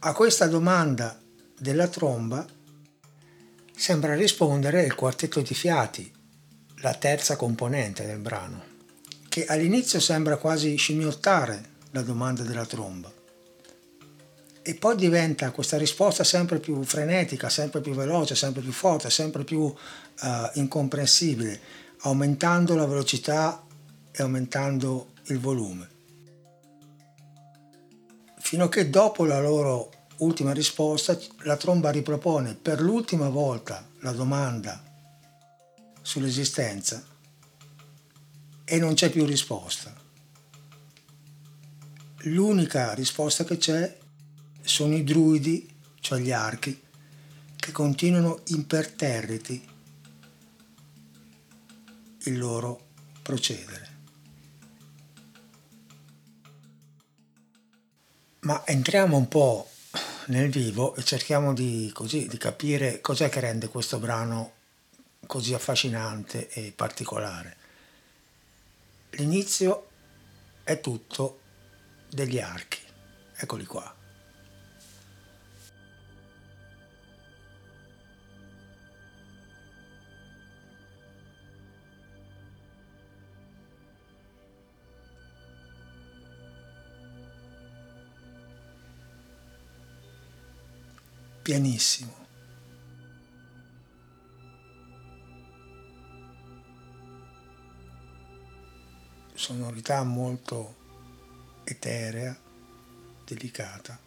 A 0.00 0.12
questa 0.12 0.46
domanda 0.46 1.18
della 1.58 1.88
tromba 1.88 2.46
sembra 3.74 4.14
rispondere 4.14 4.82
il 4.82 4.94
quartetto 4.94 5.40
di 5.40 5.54
fiati, 5.54 6.12
la 6.82 6.92
terza 6.92 7.36
componente 7.36 8.04
del 8.04 8.18
brano, 8.18 8.62
che 9.30 9.46
all'inizio 9.46 10.00
sembra 10.00 10.36
quasi 10.36 10.76
scimmiottare 10.76 11.70
la 11.92 12.02
domanda 12.02 12.42
della 12.42 12.66
tromba. 12.66 13.10
E 14.66 14.74
poi 14.76 14.96
diventa 14.96 15.50
questa 15.50 15.76
risposta 15.76 16.24
sempre 16.24 16.58
più 16.58 16.82
frenetica, 16.84 17.50
sempre 17.50 17.82
più 17.82 17.92
veloce, 17.92 18.34
sempre 18.34 18.62
più 18.62 18.72
forte, 18.72 19.10
sempre 19.10 19.44
più 19.44 19.60
uh, 19.60 19.74
incomprensibile, 20.54 21.60
aumentando 21.98 22.74
la 22.74 22.86
velocità 22.86 23.62
e 24.10 24.22
aumentando 24.22 25.12
il 25.24 25.38
volume. 25.38 25.88
Fino 28.38 28.64
a 28.64 28.68
che 28.70 28.88
dopo 28.88 29.26
la 29.26 29.38
loro 29.38 29.90
ultima 30.18 30.52
risposta, 30.52 31.18
la 31.42 31.58
tromba 31.58 31.90
ripropone 31.90 32.54
per 32.54 32.80
l'ultima 32.80 33.28
volta 33.28 33.86
la 34.00 34.12
domanda 34.12 34.82
sull'esistenza 36.00 37.04
e 38.64 38.78
non 38.78 38.94
c'è 38.94 39.10
più 39.10 39.26
risposta. 39.26 39.94
L'unica 42.28 42.94
risposta 42.94 43.44
che 43.44 43.58
c'è 43.58 44.02
sono 44.64 44.94
i 44.94 45.04
druidi, 45.04 45.68
cioè 46.00 46.18
gli 46.18 46.32
archi, 46.32 46.80
che 47.56 47.72
continuano 47.72 48.40
imperterriti 48.48 49.68
il 52.24 52.38
loro 52.38 52.88
procedere. 53.22 53.92
Ma 58.40 58.66
entriamo 58.66 59.16
un 59.16 59.28
po' 59.28 59.68
nel 60.26 60.50
vivo 60.50 60.94
e 60.94 61.02
cerchiamo 61.02 61.54
di, 61.54 61.90
così, 61.94 62.26
di 62.26 62.36
capire 62.36 63.00
cos'è 63.00 63.28
che 63.28 63.40
rende 63.40 63.68
questo 63.68 63.98
brano 63.98 64.52
così 65.26 65.54
affascinante 65.54 66.48
e 66.50 66.72
particolare. 66.74 67.56
L'inizio 69.10 69.88
è 70.62 70.80
tutto 70.80 71.40
degli 72.10 72.38
archi, 72.38 72.80
eccoli 73.36 73.64
qua. 73.64 74.03
Pianissimo. 91.44 92.26
Sonorità 99.34 100.02
molto 100.04 100.74
eterea, 101.64 102.34
delicata. 103.26 104.00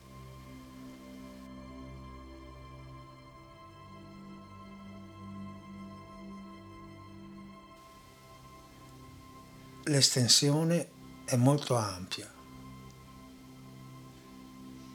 L'estensione 9.83 10.89
è 11.25 11.35
molto 11.35 11.75
ampia, 11.75 12.33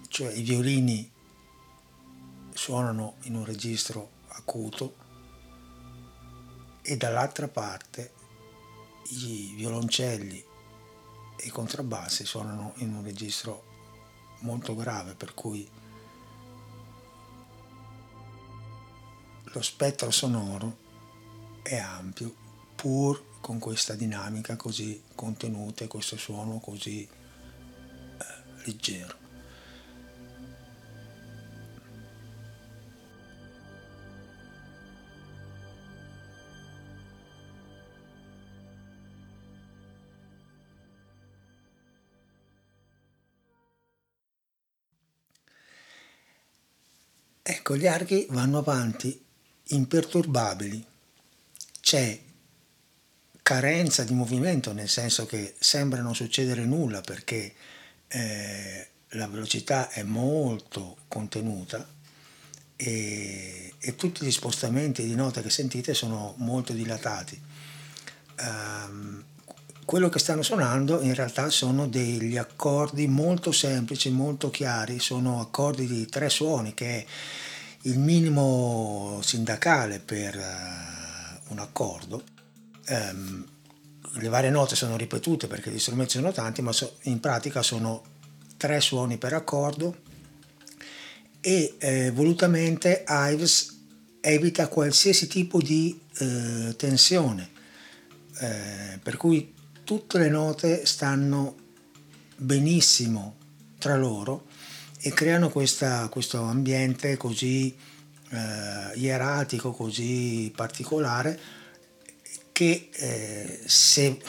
cioè 0.09 0.33
i 0.33 0.42
violini 0.42 1.12
suonano 2.54 3.16
in 3.22 3.34
un 3.34 3.44
registro 3.44 4.10
acuto 4.28 4.96
e 6.82 6.96
dall'altra 6.96 7.48
parte 7.48 8.12
i 9.10 9.52
violoncelli 9.56 10.44
e 11.36 11.46
i 11.46 11.50
contrabbassi 11.50 12.24
suonano 12.24 12.72
in 12.76 12.94
un 12.94 13.02
registro 13.02 13.70
molto 14.40 14.74
grave 14.74 15.14
per 15.14 15.34
cui 15.34 15.68
lo 19.44 19.62
spettro 19.62 20.10
sonoro 20.10 20.78
è 21.62 21.76
ampio 21.76 22.34
pur 22.74 23.40
con 23.40 23.58
questa 23.58 23.94
dinamica 23.94 24.56
così 24.56 25.02
contenuta 25.14 25.84
e 25.84 25.88
questo 25.88 26.16
suono 26.16 26.58
così 26.58 27.06
eh, 27.06 28.64
leggero. 28.64 29.21
Ecco, 47.54 47.76
gli 47.76 47.86
archi 47.86 48.26
vanno 48.30 48.56
avanti 48.58 49.22
imperturbabili. 49.68 50.82
C'è 51.80 52.18
carenza 53.42 54.04
di 54.04 54.14
movimento, 54.14 54.72
nel 54.72 54.88
senso 54.88 55.26
che 55.26 55.54
sembra 55.58 56.00
non 56.00 56.14
succedere 56.14 56.64
nulla 56.64 57.02
perché 57.02 57.52
eh, 58.08 58.88
la 59.08 59.26
velocità 59.28 59.90
è 59.90 60.02
molto 60.02 60.96
contenuta 61.08 61.86
e, 62.74 63.74
e 63.78 63.96
tutti 63.96 64.24
gli 64.24 64.32
spostamenti 64.32 65.04
di 65.04 65.14
note 65.14 65.42
che 65.42 65.50
sentite 65.50 65.92
sono 65.92 66.32
molto 66.38 66.72
dilatati. 66.72 67.38
Um, 68.40 69.22
quello 69.92 70.09
che 70.09 70.20
stanno 70.20 70.40
suonando 70.40 71.02
in 71.02 71.14
realtà 71.14 71.50
sono 71.50 71.87
degli 71.87 72.38
accordi 72.38 73.07
molto 73.09 73.52
semplici, 73.52 74.09
molto 74.09 74.48
chiari, 74.48 74.98
sono 74.98 75.38
accordi 75.38 75.87
di 75.87 76.07
tre 76.07 76.31
suoni 76.31 76.72
che 76.72 76.87
è 76.87 77.07
il 77.83 77.98
minimo 77.98 79.20
sindacale 79.22 79.98
per 79.98 80.35
uh, 80.35 81.52
un 81.52 81.59
accordo. 81.59 82.24
Um, 82.88 83.46
le 84.12 84.28
varie 84.28 84.48
note 84.48 84.76
sono 84.76 84.96
ripetute 84.96 85.46
perché 85.46 85.70
gli 85.70 85.78
strumenti 85.78 86.12
sono 86.12 86.33
tanti, 86.33 86.62
ma 86.62 86.72
in 87.02 87.20
pratica 87.20 87.61
sono 87.61 88.02
tre 88.57 88.81
suoni 88.81 89.18
per 89.18 89.35
accordo 89.35 89.94
e 91.38 91.74
eh, 91.76 92.11
volutamente 92.12 93.05
Ives 93.07 93.78
evita 94.22 94.68
qualsiasi 94.68 95.26
tipo 95.26 95.61
di 95.61 96.00
eh, 96.16 96.74
tensione, 96.78 97.50
eh, 98.38 98.98
per 99.02 99.18
cui 99.18 99.61
tutte 99.84 100.18
le 100.18 100.28
note 100.28 100.86
stanno 100.86 101.56
benissimo 102.36 103.36
tra 103.78 103.96
loro 103.96 104.46
e 105.00 105.10
creano 105.12 105.50
questa, 105.50 106.08
questo 106.08 106.42
ambiente 106.42 107.16
così 107.16 107.74
eh, 108.30 108.96
ieratico, 108.98 109.72
così 109.72 110.52
particolare, 110.54 111.38
che 112.52 112.88
eh, 112.92 113.60
se 113.64 114.20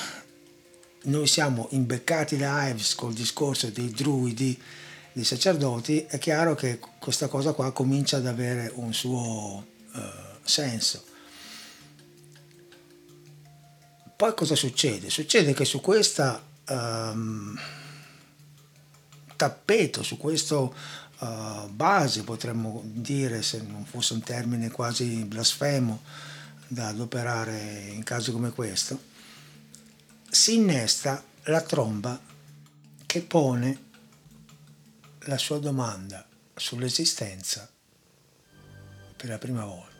noi 1.03 1.27
siamo 1.27 1.67
imbeccati 1.71 2.37
da 2.37 2.67
Ives 2.69 2.95
col 2.95 3.13
discorso 3.13 3.69
dei 3.69 3.91
druidi, 3.91 4.59
dei 5.11 5.23
sacerdoti, 5.23 6.05
è 6.07 6.17
chiaro 6.17 6.55
che 6.55 6.79
questa 6.99 7.27
cosa 7.27 7.53
qua 7.53 7.71
comincia 7.71 8.17
ad 8.17 8.25
avere 8.25 8.71
un 8.75 8.93
suo 8.93 9.65
uh, 9.93 9.99
senso. 10.41 11.03
Poi 14.15 14.33
cosa 14.35 14.55
succede? 14.55 15.09
Succede 15.09 15.53
che 15.53 15.65
su 15.65 15.81
questa 15.81 16.41
um, 16.69 17.59
tappeto, 19.35 20.03
su 20.03 20.17
questo 20.17 20.73
uh, 21.19 21.67
base, 21.69 22.23
potremmo 22.23 22.81
dire, 22.85 23.41
se 23.41 23.61
non 23.61 23.85
fosse 23.85 24.13
un 24.13 24.21
termine 24.21 24.71
quasi 24.71 25.23
blasfemo, 25.25 26.01
da 26.67 26.87
adoperare 26.87 27.89
in 27.91 28.03
casi 28.03 28.31
come 28.31 28.51
questo, 28.51 28.99
si 30.29 30.55
innesta 30.55 31.23
la 31.43 31.61
tromba 31.61 32.19
che 33.05 33.21
pone 33.21 33.81
la 35.25 35.37
sua 35.37 35.59
domanda 35.59 36.25
sull'esistenza 36.55 37.69
per 39.15 39.29
la 39.29 39.37
prima 39.37 39.65
volta. 39.65 39.92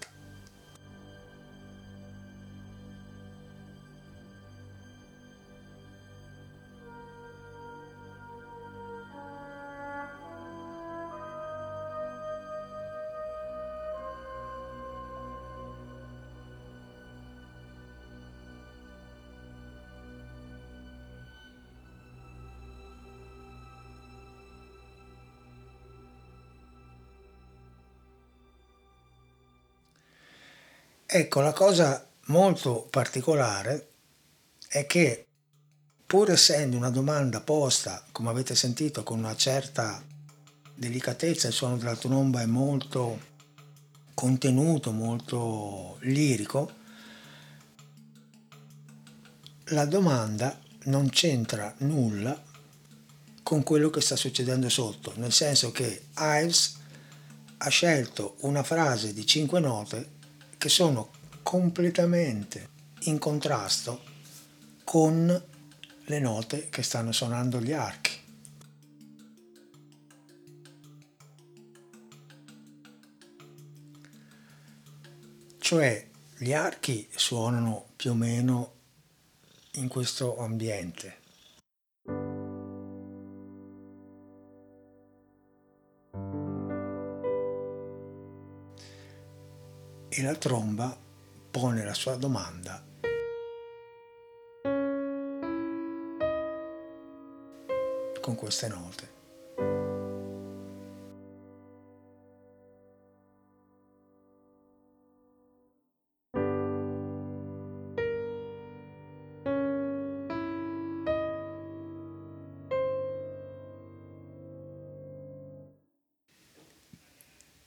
Ecco, 31.15 31.41
la 31.41 31.53
cosa 31.53 32.09
molto 32.25 32.87
particolare 32.89 33.89
è 34.67 34.87
che 34.87 35.27
pur 36.07 36.31
essendo 36.31 36.75
una 36.75 36.89
domanda 36.89 37.39
posta, 37.39 38.03
come 38.11 38.29
avete 38.29 38.55
sentito, 38.55 39.03
con 39.03 39.19
una 39.19 39.35
certa 39.35 40.03
delicatezza, 40.73 41.45
il 41.45 41.53
suono 41.53 41.77
della 41.77 41.95
tromba 41.95 42.41
è 42.41 42.47
molto 42.47 43.19
contenuto, 44.15 44.91
molto 44.91 45.97
lirico, 45.99 46.71
la 49.65 49.85
domanda 49.85 50.59
non 50.85 51.09
c'entra 51.09 51.75
nulla 51.81 52.41
con 53.43 53.61
quello 53.61 53.91
che 53.91 54.01
sta 54.01 54.15
succedendo 54.15 54.67
sotto, 54.67 55.13
nel 55.17 55.31
senso 55.31 55.69
che 55.69 56.05
Ives 56.17 56.79
ha 57.57 57.69
scelto 57.69 58.37
una 58.39 58.63
frase 58.63 59.13
di 59.13 59.27
cinque 59.27 59.59
note 59.59 60.21
che 60.63 60.69
sono 60.69 61.09
completamente 61.41 62.69
in 63.01 63.19
contrasto 63.19 64.01
con 64.85 65.45
le 66.05 66.19
note 66.19 66.69
che 66.69 66.81
stanno 66.83 67.11
suonando 67.11 67.59
gli 67.59 67.73
archi. 67.73 68.11
Cioè 75.59 76.09
gli 76.37 76.53
archi 76.53 77.09
suonano 77.13 77.89
più 77.97 78.11
o 78.11 78.15
meno 78.15 78.73
in 79.73 79.89
questo 79.89 80.37
ambiente. 80.37 81.22
E 90.15 90.21
la 90.21 90.35
tromba 90.35 90.95
pone 91.49 91.83
la 91.83 91.95
sua 91.95 92.15
domanda 92.15 92.85
con 98.21 98.35
queste 98.35 98.67
note. 98.67 99.22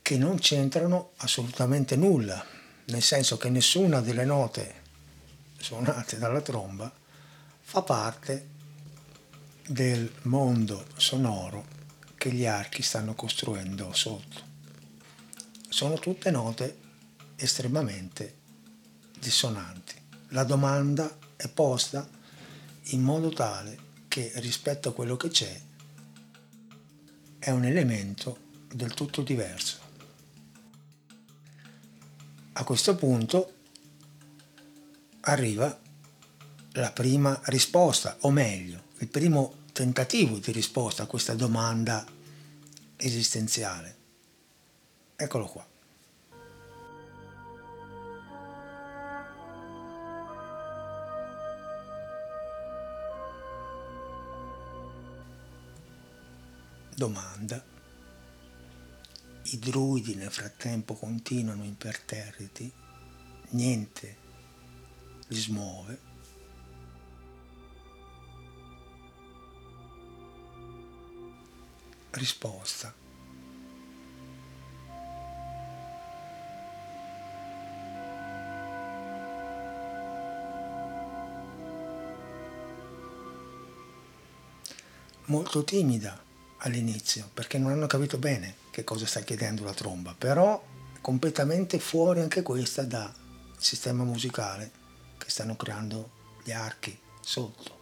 Che 0.06 0.16
non 0.16 0.38
c'entrano 0.38 1.14
assolutamente 1.16 1.96
nulla, 1.96 2.40
nel 2.84 3.02
senso 3.02 3.38
che 3.38 3.50
nessuna 3.50 4.00
delle 4.00 4.24
note 4.24 4.82
suonate 5.58 6.16
dalla 6.16 6.40
tromba 6.42 6.92
fa 7.60 7.82
parte 7.82 8.46
del 9.66 10.08
mondo 10.22 10.86
sonoro 10.94 11.66
che 12.16 12.30
gli 12.30 12.46
archi 12.46 12.82
stanno 12.82 13.16
costruendo 13.16 13.92
sotto. 13.92 14.42
Sono 15.68 15.98
tutte 15.98 16.30
note 16.30 16.78
estremamente 17.34 18.36
dissonanti. 19.18 20.00
La 20.28 20.44
domanda 20.44 21.18
è 21.34 21.48
posta 21.48 22.08
in 22.90 23.02
modo 23.02 23.30
tale 23.30 23.76
che 24.06 24.30
rispetto 24.36 24.90
a 24.90 24.94
quello 24.94 25.16
che 25.16 25.30
c'è 25.30 25.60
è 27.40 27.50
un 27.50 27.64
elemento 27.64 28.38
del 28.72 28.94
tutto 28.94 29.22
diverso. 29.22 29.85
A 32.58 32.64
questo 32.64 32.96
punto 32.96 33.52
arriva 35.20 35.78
la 36.72 36.90
prima 36.90 37.38
risposta, 37.44 38.16
o 38.20 38.30
meglio, 38.30 38.84
il 38.98 39.08
primo 39.08 39.64
tentativo 39.72 40.38
di 40.38 40.52
risposta 40.52 41.02
a 41.02 41.06
questa 41.06 41.34
domanda 41.34 42.06
esistenziale. 42.96 43.96
Eccolo 45.16 45.44
qua. 45.44 45.66
Domanda 56.94 57.75
i 59.52 59.58
druidi 59.58 60.14
nel 60.14 60.30
frattempo 60.30 60.94
continuano 60.94 61.62
imperterriti, 61.62 62.72
niente 63.50 64.16
li 65.28 65.38
smuove. 65.38 66.00
Risposta. 72.10 72.94
Molto 85.28 85.64
timida 85.64 86.22
all'inizio 86.58 87.28
perché 87.34 87.58
non 87.58 87.72
hanno 87.72 87.86
capito 87.86 88.16
bene 88.16 88.64
che 88.76 88.84
cosa 88.84 89.06
sta 89.06 89.20
chiedendo 89.20 89.64
la 89.64 89.72
tromba, 89.72 90.14
però 90.14 90.62
completamente 91.00 91.78
fuori 91.78 92.20
anche 92.20 92.42
questa 92.42 92.82
dal 92.82 93.10
sistema 93.56 94.04
musicale 94.04 94.70
che 95.16 95.30
stanno 95.30 95.56
creando 95.56 96.10
gli 96.44 96.52
archi 96.52 97.00
sotto. 97.22 97.74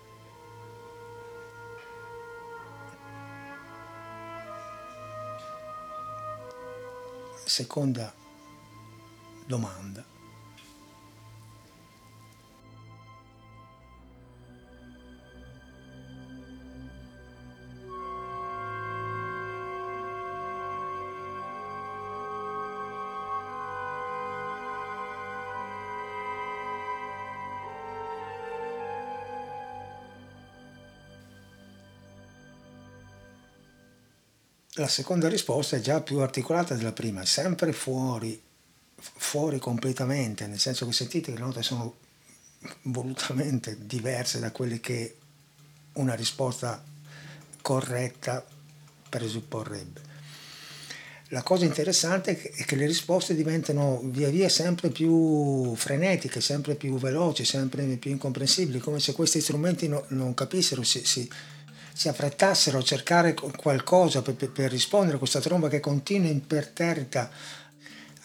Seconda 7.45 8.15
domanda. 9.47 10.14
La 34.77 34.89
seconda 34.89 35.29
risposta 35.29 35.77
è 35.77 35.81
già 35.81 36.01
più 36.01 36.19
articolata 36.19 36.75
della 36.75 36.91
prima, 36.91 37.21
è 37.21 37.27
sempre 37.27 37.73
fuori, 37.73 38.41
fuori 38.97 39.61
completamente, 39.61 40.49
nel 40.49 40.59
senso 40.59 40.85
che 40.85 40.93
sentite 40.93 41.31
che 41.31 41.39
le 41.39 41.45
note 41.45 41.63
sono 41.63 41.95
volutamente 42.83 43.77
diverse 43.87 44.41
da 44.41 44.51
quelle 44.51 44.81
che 44.81 45.17
una 45.93 46.15
risposta 46.15 46.83
corretta 47.63 48.45
presupporrebbe. 49.09 50.01
La 51.29 51.45
cosa 51.45 51.65
interessante 51.65 52.41
è 52.41 52.65
che 52.65 52.75
le 52.75 52.87
risposte 52.87 53.37
diventano 53.37 54.01
via 54.03 54.29
via 54.29 54.49
sempre 54.49 54.91
più 54.91 55.73
frenetiche, 55.77 56.41
sempre 56.41 56.75
più 56.75 56.99
veloci, 56.99 57.45
sempre 57.45 57.85
più 57.97 58.11
incomprensibili, 58.11 58.81
come 58.81 58.99
se 58.99 59.13
questi 59.13 59.41
strumenti 59.41 59.87
no, 59.87 60.05
non 60.09 60.35
capissero, 60.35 60.83
si, 60.83 61.05
si, 61.07 61.31
si 61.97 62.09
affrettassero 62.09 62.79
a 62.79 62.83
cercare 62.83 63.35
qualcosa 63.35 64.21
per, 64.21 64.35
per, 64.35 64.69
rispondere 64.69 65.15
a 65.15 65.19
questa 65.19 65.41
tromba 65.41 65.69
che 65.69 65.79
continua 65.79 66.29
imperterrita 66.29 67.31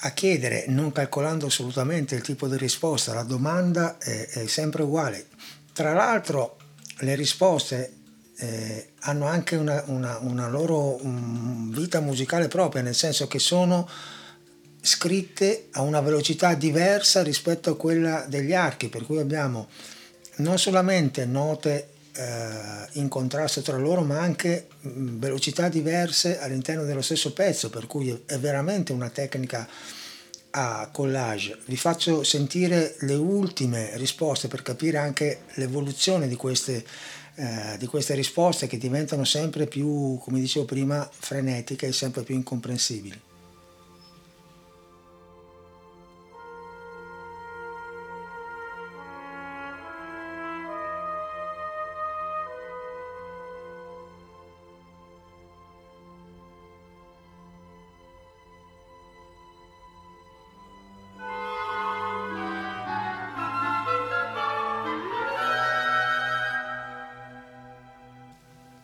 a 0.02 0.12
chiedere, 0.12 0.66
non 0.70 0.92
calcolando 0.92 1.46
assolutamente 1.46 2.16
il 2.16 2.22
tipo 2.22 2.48
di 2.48 2.58
risposta, 2.58 3.14
la 3.14 3.22
domanda 3.22 4.00
è, 4.00 4.28
è 4.28 4.48
sempre 4.48 4.82
uguale. 4.82 5.28
Tra 5.72 5.94
l'altro 5.94 6.58
le 7.02 7.14
risposte 7.14 7.94
eh, 8.38 8.94
hanno 9.02 9.28
anche 9.28 9.56
una, 9.56 9.84
una, 9.86 10.18
una 10.18 10.48
loro 10.48 11.04
um, 11.04 11.72
vita 11.72 12.00
musicale 12.00 12.48
propria, 12.48 12.82
nel 12.82 12.96
senso 12.96 13.28
che 13.28 13.38
sono 13.38 13.88
scritte 14.82 15.68
a 15.74 15.82
una 15.82 16.02
velocità 16.02 16.56
diversa 16.56 17.22
rispetto 17.22 17.70
a 17.70 17.78
quella 17.78 18.26
degli 18.28 18.54
archi, 18.54 18.90
per 18.90 19.06
cui 19.06 19.20
abbiamo 19.20 19.68
non 20.38 20.58
solamente 20.58 21.26
note 21.26 21.98
eh, 22.20 23.00
in 23.00 23.08
contrasto 23.08 23.62
tra 23.62 23.78
loro, 23.78 24.02
ma 24.02 24.20
anche 24.20 24.68
mh, 24.82 25.20
velocità 25.20 25.70
diverse 25.70 26.40
all'interno 26.40 26.84
dello 26.84 27.02
stesso 27.02 27.32
pezzo, 27.32 27.70
per 27.70 27.88
cui 27.88 28.24
è 28.26 28.38
veramente 28.38 28.92
una 28.92 29.10
tecnica 29.10 29.68
a 30.52 30.90
collage. 30.92 31.58
Vi 31.66 31.78
faccio 31.78 32.24
sentire 32.24 32.96
le 33.02 33.16
ultime 33.16 33.96
risposte 33.96 34.50
per 34.50 34.64
capire 34.64 34.98
anche 34.98 35.44
l'evoluzione 35.54 36.28
di 36.28 36.36
queste, 36.36 36.84
eh, 37.36 37.78
di 37.78 37.86
queste 37.86 38.16
risposte 38.16 38.68
che 38.68 38.78
diventano 38.78 39.24
sempre 39.24 39.66
più, 39.68 40.20
come 40.22 40.42
dicevo 40.42 40.66
prima, 40.66 41.10
frenetiche 41.12 41.88
e 41.88 41.94
sempre 41.94 42.24
più 42.24 42.36
incomprensibili. 42.36 43.28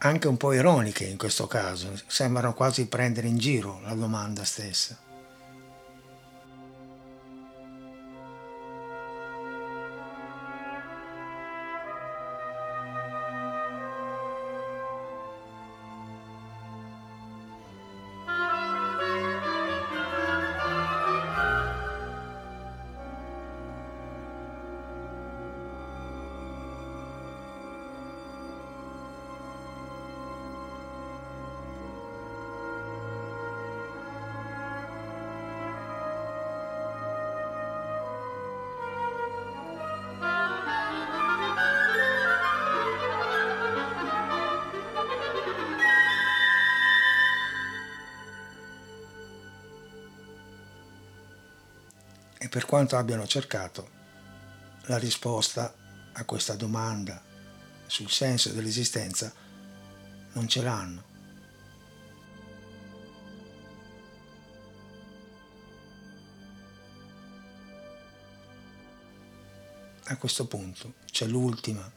Anche 0.05 0.27
un 0.27 0.37
po' 0.37 0.53
ironiche 0.53 1.03
in 1.05 1.17
questo 1.17 1.47
caso, 1.47 1.99
sembrano 2.05 2.53
quasi 2.53 2.85
prendere 2.85 3.27
in 3.27 3.37
giro 3.37 3.79
la 3.83 3.95
domanda 3.95 4.43
stessa. 4.43 4.95
Per 52.55 52.65
quanto 52.65 52.95
abbiano 52.95 53.27
cercato 53.27 53.89
la 54.83 54.97
risposta 54.97 55.75
a 56.13 56.23
questa 56.23 56.55
domanda 56.55 57.21
sul 57.85 58.09
senso 58.09 58.53
dell'esistenza, 58.53 59.29
non 60.31 60.47
ce 60.47 60.61
l'hanno. 60.61 61.03
A 70.05 70.15
questo 70.15 70.47
punto 70.47 70.93
c'è 71.11 71.25
l'ultima 71.25 71.91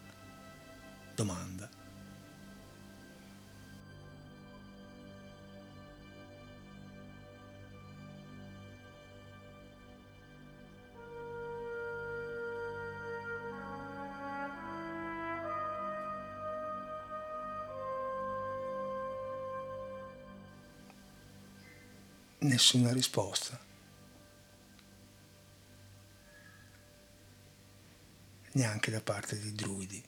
domanda. 1.15 1.78
Nessuna 22.49 22.93
risposta. 22.93 23.61
Neanche 28.53 28.91
da 28.91 29.01
parte 29.01 29.39
dei 29.39 29.53
druidi. 29.53 30.05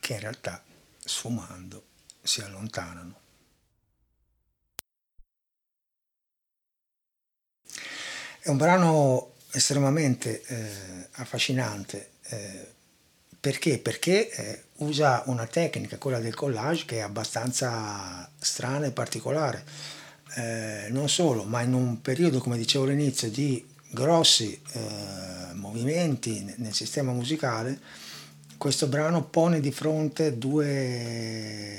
Che 0.00 0.12
in 0.14 0.20
realtà, 0.20 0.64
sfumando, 0.98 1.84
si 2.22 2.40
allontanano. 2.40 3.20
È 8.40 8.48
un 8.48 8.56
brano 8.56 9.34
estremamente 9.52 10.42
eh, 10.42 11.08
affascinante. 11.12 12.12
Eh, 12.22 12.74
perché? 13.40 13.78
Perché 13.78 14.30
eh, 14.30 14.62
usa 14.76 15.22
una 15.26 15.46
tecnica, 15.46 15.96
quella 15.96 16.18
del 16.20 16.34
collage, 16.34 16.84
che 16.84 16.96
è 16.96 17.00
abbastanza 17.00 18.28
strana 18.38 18.86
e 18.86 18.90
particolare. 18.90 19.64
Eh, 20.36 20.88
non 20.90 21.08
solo, 21.08 21.44
ma 21.44 21.62
in 21.62 21.72
un 21.72 22.00
periodo, 22.02 22.38
come 22.38 22.58
dicevo 22.58 22.84
all'inizio, 22.84 23.30
di 23.30 23.66
grossi 23.90 24.60
eh, 24.72 25.54
movimenti 25.54 26.54
nel 26.58 26.74
sistema 26.74 27.12
musicale, 27.12 27.78
questo 28.58 28.86
brano 28.88 29.24
pone 29.24 29.58
di 29.60 29.72
fronte 29.72 30.36
due 30.36 31.78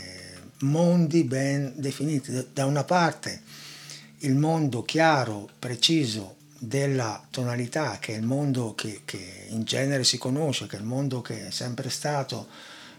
mondi 0.61 1.23
ben 1.23 1.73
definiti. 1.75 2.47
Da 2.51 2.65
una 2.65 2.83
parte 2.83 3.41
il 4.23 4.35
mondo 4.35 4.81
chiaro, 4.81 5.49
preciso, 5.57 6.37
della 6.63 7.25
tonalità, 7.31 7.97
che 7.97 8.13
è 8.13 8.17
il 8.17 8.23
mondo 8.23 8.75
che, 8.75 9.01
che, 9.03 9.47
in 9.49 9.63
genere 9.63 10.03
si 10.03 10.19
conosce, 10.19 10.67
che 10.67 10.77
è 10.77 10.79
il 10.79 10.85
mondo 10.85 11.19
che 11.19 11.47
è 11.47 11.49
sempre 11.49 11.89
stato 11.89 12.47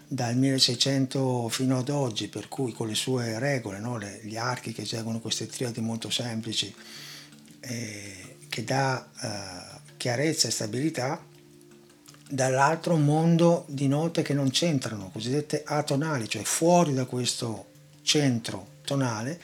dal 0.05 0.35
1600 0.35 1.47
fino 1.47 1.77
ad 1.77 1.87
oggi, 1.87 2.27
per 2.27 2.49
cui 2.49 2.73
con 2.73 2.87
le 2.87 2.93
sue 2.93 3.39
regole, 3.39 3.79
no? 3.79 3.97
le, 3.97 4.19
gli 4.23 4.35
archi 4.35 4.73
che 4.73 4.81
eseguono 4.81 5.21
queste 5.21 5.47
triadi 5.47 5.79
molto 5.79 6.09
semplici, 6.09 6.75
eh, 7.61 8.35
che 8.49 8.65
dà 8.65 9.07
eh, 9.21 9.79
chiarezza 9.95 10.49
e 10.49 10.51
stabilità, 10.51 11.23
dall'altro 12.29 12.97
mondo 12.97 13.63
di 13.69 13.87
note 13.87 14.23
che 14.23 14.33
non 14.33 14.49
c'entrano, 14.49 15.09
cosiddette 15.09 15.63
atonali, 15.65 16.27
cioè 16.27 16.43
fuori 16.43 16.93
da 16.93 17.05
questo 17.05 17.67
centro 18.01 18.67
tonale, 18.83 19.39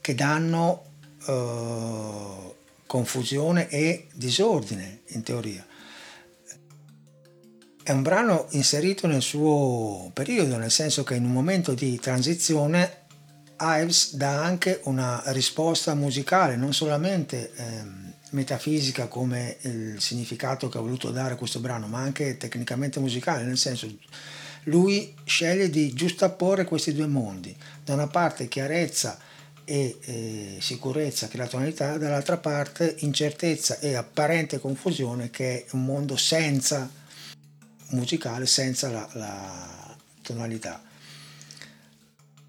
che 0.00 0.16
danno 0.16 0.82
eh, 1.28 2.60
confusione 2.92 3.70
e 3.70 4.08
disordine 4.12 5.00
in 5.12 5.22
teoria. 5.22 5.66
È 7.82 7.90
un 7.90 8.02
brano 8.02 8.48
inserito 8.50 9.06
nel 9.06 9.22
suo 9.22 10.10
periodo, 10.12 10.58
nel 10.58 10.70
senso 10.70 11.02
che 11.02 11.14
in 11.14 11.24
un 11.24 11.32
momento 11.32 11.72
di 11.72 11.98
transizione 11.98 13.06
Ives 13.58 14.14
dà 14.16 14.44
anche 14.44 14.80
una 14.84 15.22
risposta 15.28 15.94
musicale, 15.94 16.56
non 16.56 16.74
solamente 16.74 17.52
ehm, 17.56 18.12
metafisica 18.32 19.06
come 19.06 19.56
il 19.62 19.98
significato 19.98 20.68
che 20.68 20.76
ha 20.76 20.82
voluto 20.82 21.10
dare 21.10 21.32
a 21.32 21.36
questo 21.36 21.60
brano, 21.60 21.86
ma 21.86 22.00
anche 22.00 22.36
tecnicamente 22.36 23.00
musicale, 23.00 23.44
nel 23.44 23.56
senso 23.56 23.90
lui 24.64 25.14
sceglie 25.24 25.70
di 25.70 25.94
giustapporre 25.94 26.66
questi 26.66 26.92
due 26.92 27.06
mondi, 27.06 27.56
da 27.82 27.94
una 27.94 28.06
parte 28.06 28.48
chiarezza 28.48 29.18
e 29.72 30.58
sicurezza 30.60 31.28
che 31.28 31.38
è 31.38 31.40
la 31.40 31.46
tonalità, 31.46 31.96
dall'altra 31.96 32.36
parte 32.36 32.96
incertezza 32.98 33.78
e 33.78 33.94
apparente 33.94 34.58
confusione 34.58 35.30
che 35.30 35.64
è 35.64 35.66
un 35.70 35.86
mondo 35.86 36.14
senza 36.14 36.90
musicale, 37.92 38.44
senza 38.44 38.90
la, 38.90 39.08
la 39.12 39.96
tonalità. 40.20 40.82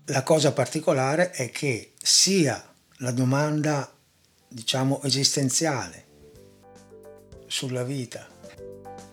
La 0.07 0.21
cosa 0.23 0.51
particolare 0.51 1.31
è 1.31 1.49
che 1.49 1.93
sia 1.97 2.61
la 2.97 3.11
domanda, 3.11 3.89
diciamo, 4.45 5.01
esistenziale 5.03 6.05
sulla 7.47 7.83
vita, 7.83 8.27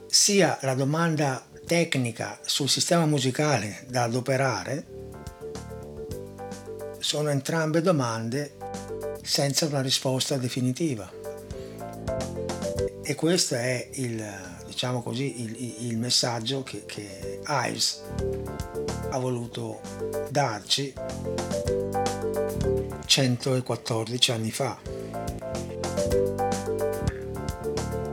sia 0.09 0.59
la 0.63 0.75
domanda 0.75 1.47
tecnica 1.65 2.41
sul 2.43 2.69
sistema 2.69 3.07
musicale 3.07 3.87
da 3.89 4.03
adoperare, 4.03 5.10
sono 7.01 7.31
entrambe 7.31 7.81
domande 7.81 8.57
senza 9.23 9.67
una 9.67 9.81
risposta 9.81 10.37
definitiva. 10.37 11.11
E 13.03 13.15
questo 13.15 13.55
è 13.57 13.89
il, 13.95 14.25
diciamo 14.67 15.03
così, 15.03 15.43
il, 15.43 15.87
il 15.89 15.99
messaggio 15.99 16.63
che, 16.63 16.85
che 16.87 17.41
Ives 17.45 18.03
ha 19.11 19.19
voluto 19.19 19.81
darci 20.31 20.93
114 23.07 24.31
anni 24.31 24.51
fa. 24.51 24.79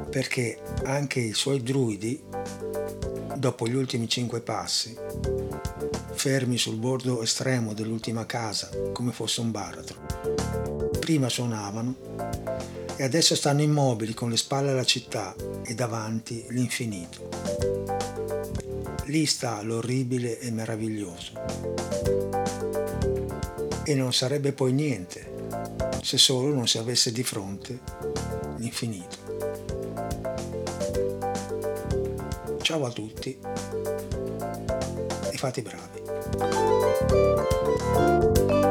Perché 0.09 0.59
anche 0.85 1.19
i 1.19 1.33
suoi 1.33 1.61
druidi, 1.61 2.23
dopo 3.35 3.67
gli 3.67 3.75
ultimi 3.75 4.07
cinque 4.07 4.41
passi, 4.41 4.97
fermi 6.17 6.57
sul 6.57 6.77
bordo 6.77 7.21
estremo 7.21 7.73
dell'ultima 7.73 8.25
casa, 8.25 8.69
come 8.91 9.11
fosse 9.11 9.39
un 9.39 9.51
baratro. 9.51 10.89
Prima 10.99 11.29
suonavano 11.29 11.95
e 12.95 13.03
adesso 13.03 13.35
stanno 13.35 13.61
immobili 13.61 14.15
con 14.15 14.31
le 14.31 14.37
spalle 14.37 14.71
alla 14.71 14.83
città 14.83 15.35
e 15.63 15.75
davanti 15.75 16.45
l'infinito. 16.49 17.29
Lì 19.05 19.25
sta 19.27 19.61
l'orribile 19.61 20.39
e 20.39 20.49
meraviglioso. 20.49 21.33
E 23.85 23.95
non 23.95 24.11
sarebbe 24.11 24.51
poi 24.51 24.73
niente 24.73 25.35
se 26.01 26.17
solo 26.17 26.53
non 26.53 26.67
si 26.67 26.79
avesse 26.79 27.11
di 27.11 27.23
fronte 27.23 27.79
l'infinito. 28.57 29.25
Ciao 32.61 32.85
a 32.85 32.91
tutti 32.91 33.37
fate 35.37 35.63
bravi. 35.63 35.97
Thank 37.97 38.51
you. 38.51 38.66